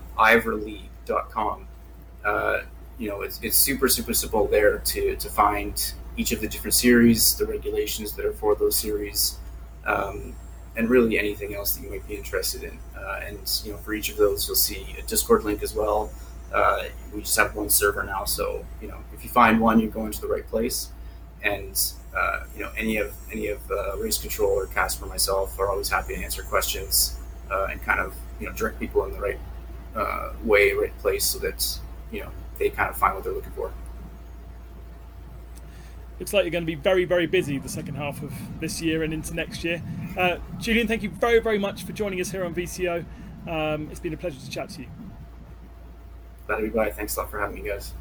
uh, 2.25 2.61
you 2.97 3.09
know, 3.09 3.21
it's, 3.21 3.39
it's 3.41 3.57
super, 3.57 3.87
super 3.87 4.13
simple 4.13 4.47
there 4.47 4.79
to, 4.79 5.15
to 5.15 5.29
find 5.29 5.93
each 6.17 6.31
of 6.31 6.41
the 6.41 6.47
different 6.47 6.73
series, 6.73 7.35
the 7.35 7.45
regulations 7.45 8.13
that 8.13 8.25
are 8.25 8.33
for 8.33 8.55
those 8.55 8.77
series, 8.77 9.37
um, 9.85 10.35
and 10.79 10.89
really 10.89 11.19
anything 11.19 11.53
else 11.53 11.75
that 11.75 11.83
you 11.83 11.89
might 11.89 12.07
be 12.07 12.15
interested 12.15 12.63
in. 12.63 12.79
Uh, 12.97 13.19
and, 13.25 13.37
you 13.65 13.73
know, 13.73 13.77
for 13.79 13.93
each 13.93 14.09
of 14.09 14.15
those, 14.15 14.47
you'll 14.47 14.55
see 14.55 14.95
a 14.97 15.01
Discord 15.01 15.43
link 15.43 15.61
as 15.61 15.75
well. 15.75 16.09
Uh, 16.53 16.85
we 17.13 17.19
just 17.19 17.35
have 17.35 17.53
one 17.53 17.69
server 17.69 18.01
now. 18.03 18.23
So, 18.23 18.65
you 18.81 18.87
know, 18.87 18.97
if 19.13 19.25
you 19.25 19.29
find 19.29 19.59
one, 19.59 19.81
you're 19.81 19.91
going 19.91 20.13
to 20.13 20.21
the 20.21 20.27
right 20.27 20.47
place. 20.47 20.87
And, 21.43 21.77
uh, 22.15 22.45
you 22.55 22.63
know, 22.63 22.71
any 22.77 22.95
of, 22.95 23.13
any 23.29 23.47
of 23.47 23.59
uh, 23.69 23.97
Race 23.97 24.17
Control 24.17 24.51
or 24.51 24.67
Casper 24.67 25.05
myself 25.05 25.59
are 25.59 25.67
always 25.67 25.89
happy 25.89 26.15
to 26.15 26.23
answer 26.23 26.43
questions 26.43 27.19
uh, 27.51 27.67
and 27.69 27.83
kind 27.83 27.99
of, 27.99 28.15
you 28.39 28.47
know, 28.47 28.53
direct 28.53 28.79
people 28.79 29.03
in 29.03 29.11
the 29.11 29.19
right 29.19 29.39
uh, 29.97 30.31
way, 30.45 30.71
right 30.71 30.97
place 30.99 31.25
so 31.25 31.39
that, 31.39 31.77
you 32.09 32.21
know, 32.21 32.29
they 32.57 32.69
kind 32.69 32.89
of 32.89 32.95
find 32.95 33.15
what 33.15 33.25
they're 33.25 33.33
looking 33.33 33.51
for. 33.51 33.73
Looks 36.19 36.33
like 36.33 36.43
you're 36.43 36.51
going 36.51 36.63
to 36.63 36.67
be 36.67 36.75
very, 36.75 37.05
very 37.05 37.27
busy 37.27 37.57
the 37.57 37.69
second 37.69 37.95
half 37.95 38.21
of 38.21 38.33
this 38.59 38.81
year 38.81 39.03
and 39.03 39.13
into 39.13 39.33
next 39.33 39.63
year. 39.63 39.81
Uh, 40.17 40.37
Julian, 40.57 40.87
thank 40.87 41.01
you 41.01 41.09
very, 41.09 41.39
very 41.39 41.57
much 41.57 41.83
for 41.83 41.93
joining 41.93 42.19
us 42.19 42.29
here 42.29 42.43
on 42.43 42.53
VCO. 42.53 43.05
Um, 43.47 43.87
it's 43.89 44.01
been 44.01 44.13
a 44.13 44.17
pleasure 44.17 44.39
to 44.39 44.49
chat 44.49 44.69
to 44.71 44.81
you. 44.81 44.87
Glad 46.47 46.57
to 46.57 46.63
be 46.63 46.69
by. 46.69 46.91
Thanks 46.91 47.15
a 47.15 47.21
lot 47.21 47.31
for 47.31 47.39
having 47.39 47.63
me, 47.63 47.69
guys. 47.69 47.93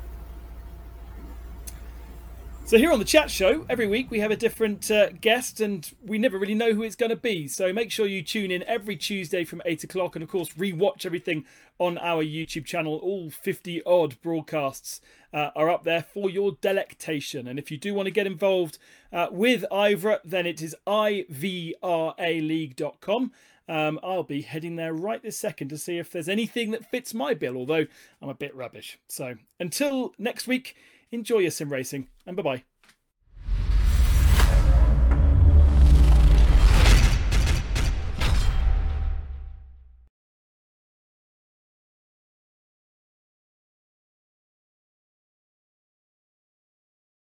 So 2.68 2.76
here 2.76 2.92
on 2.92 2.98
the 2.98 3.04
chat 3.06 3.30
show, 3.30 3.64
every 3.70 3.86
week 3.86 4.10
we 4.10 4.20
have 4.20 4.30
a 4.30 4.36
different 4.36 4.90
uh, 4.90 5.08
guest, 5.08 5.58
and 5.58 5.90
we 6.04 6.18
never 6.18 6.38
really 6.38 6.54
know 6.54 6.74
who 6.74 6.82
it's 6.82 6.96
going 6.96 7.08
to 7.08 7.16
be. 7.16 7.48
So 7.48 7.72
make 7.72 7.90
sure 7.90 8.06
you 8.06 8.22
tune 8.22 8.50
in 8.50 8.62
every 8.64 8.94
Tuesday 8.94 9.42
from 9.42 9.62
eight 9.64 9.84
o'clock, 9.84 10.14
and 10.14 10.22
of 10.22 10.28
course 10.28 10.52
rewatch 10.52 11.06
everything 11.06 11.46
on 11.78 11.96
our 11.96 12.22
YouTube 12.22 12.66
channel. 12.66 12.96
All 12.96 13.30
fifty 13.30 13.82
odd 13.84 14.20
broadcasts 14.20 15.00
uh, 15.32 15.48
are 15.56 15.70
up 15.70 15.84
there 15.84 16.02
for 16.02 16.28
your 16.28 16.58
delectation. 16.60 17.48
And 17.48 17.58
if 17.58 17.70
you 17.70 17.78
do 17.78 17.94
want 17.94 18.04
to 18.04 18.10
get 18.10 18.26
involved 18.26 18.76
uh, 19.14 19.28
with 19.30 19.64
Ivra, 19.72 20.18
then 20.22 20.44
it 20.44 20.60
is 20.60 20.76
ivraleague.com. 20.86 23.32
Um, 23.66 24.00
I'll 24.02 24.24
be 24.24 24.42
heading 24.42 24.76
there 24.76 24.92
right 24.92 25.22
this 25.22 25.38
second 25.38 25.68
to 25.68 25.78
see 25.78 25.96
if 25.96 26.12
there's 26.12 26.28
anything 26.28 26.72
that 26.72 26.90
fits 26.90 27.14
my 27.14 27.32
bill, 27.32 27.56
although 27.56 27.86
I'm 28.20 28.28
a 28.28 28.34
bit 28.34 28.54
rubbish. 28.54 28.98
So 29.08 29.36
until 29.58 30.12
next 30.18 30.46
week 30.46 30.76
enjoy 31.12 31.38
your 31.38 31.50
sim 31.50 31.72
racing, 31.72 32.08
and 32.26 32.36
bye 32.36 32.42
bye. 32.42 32.64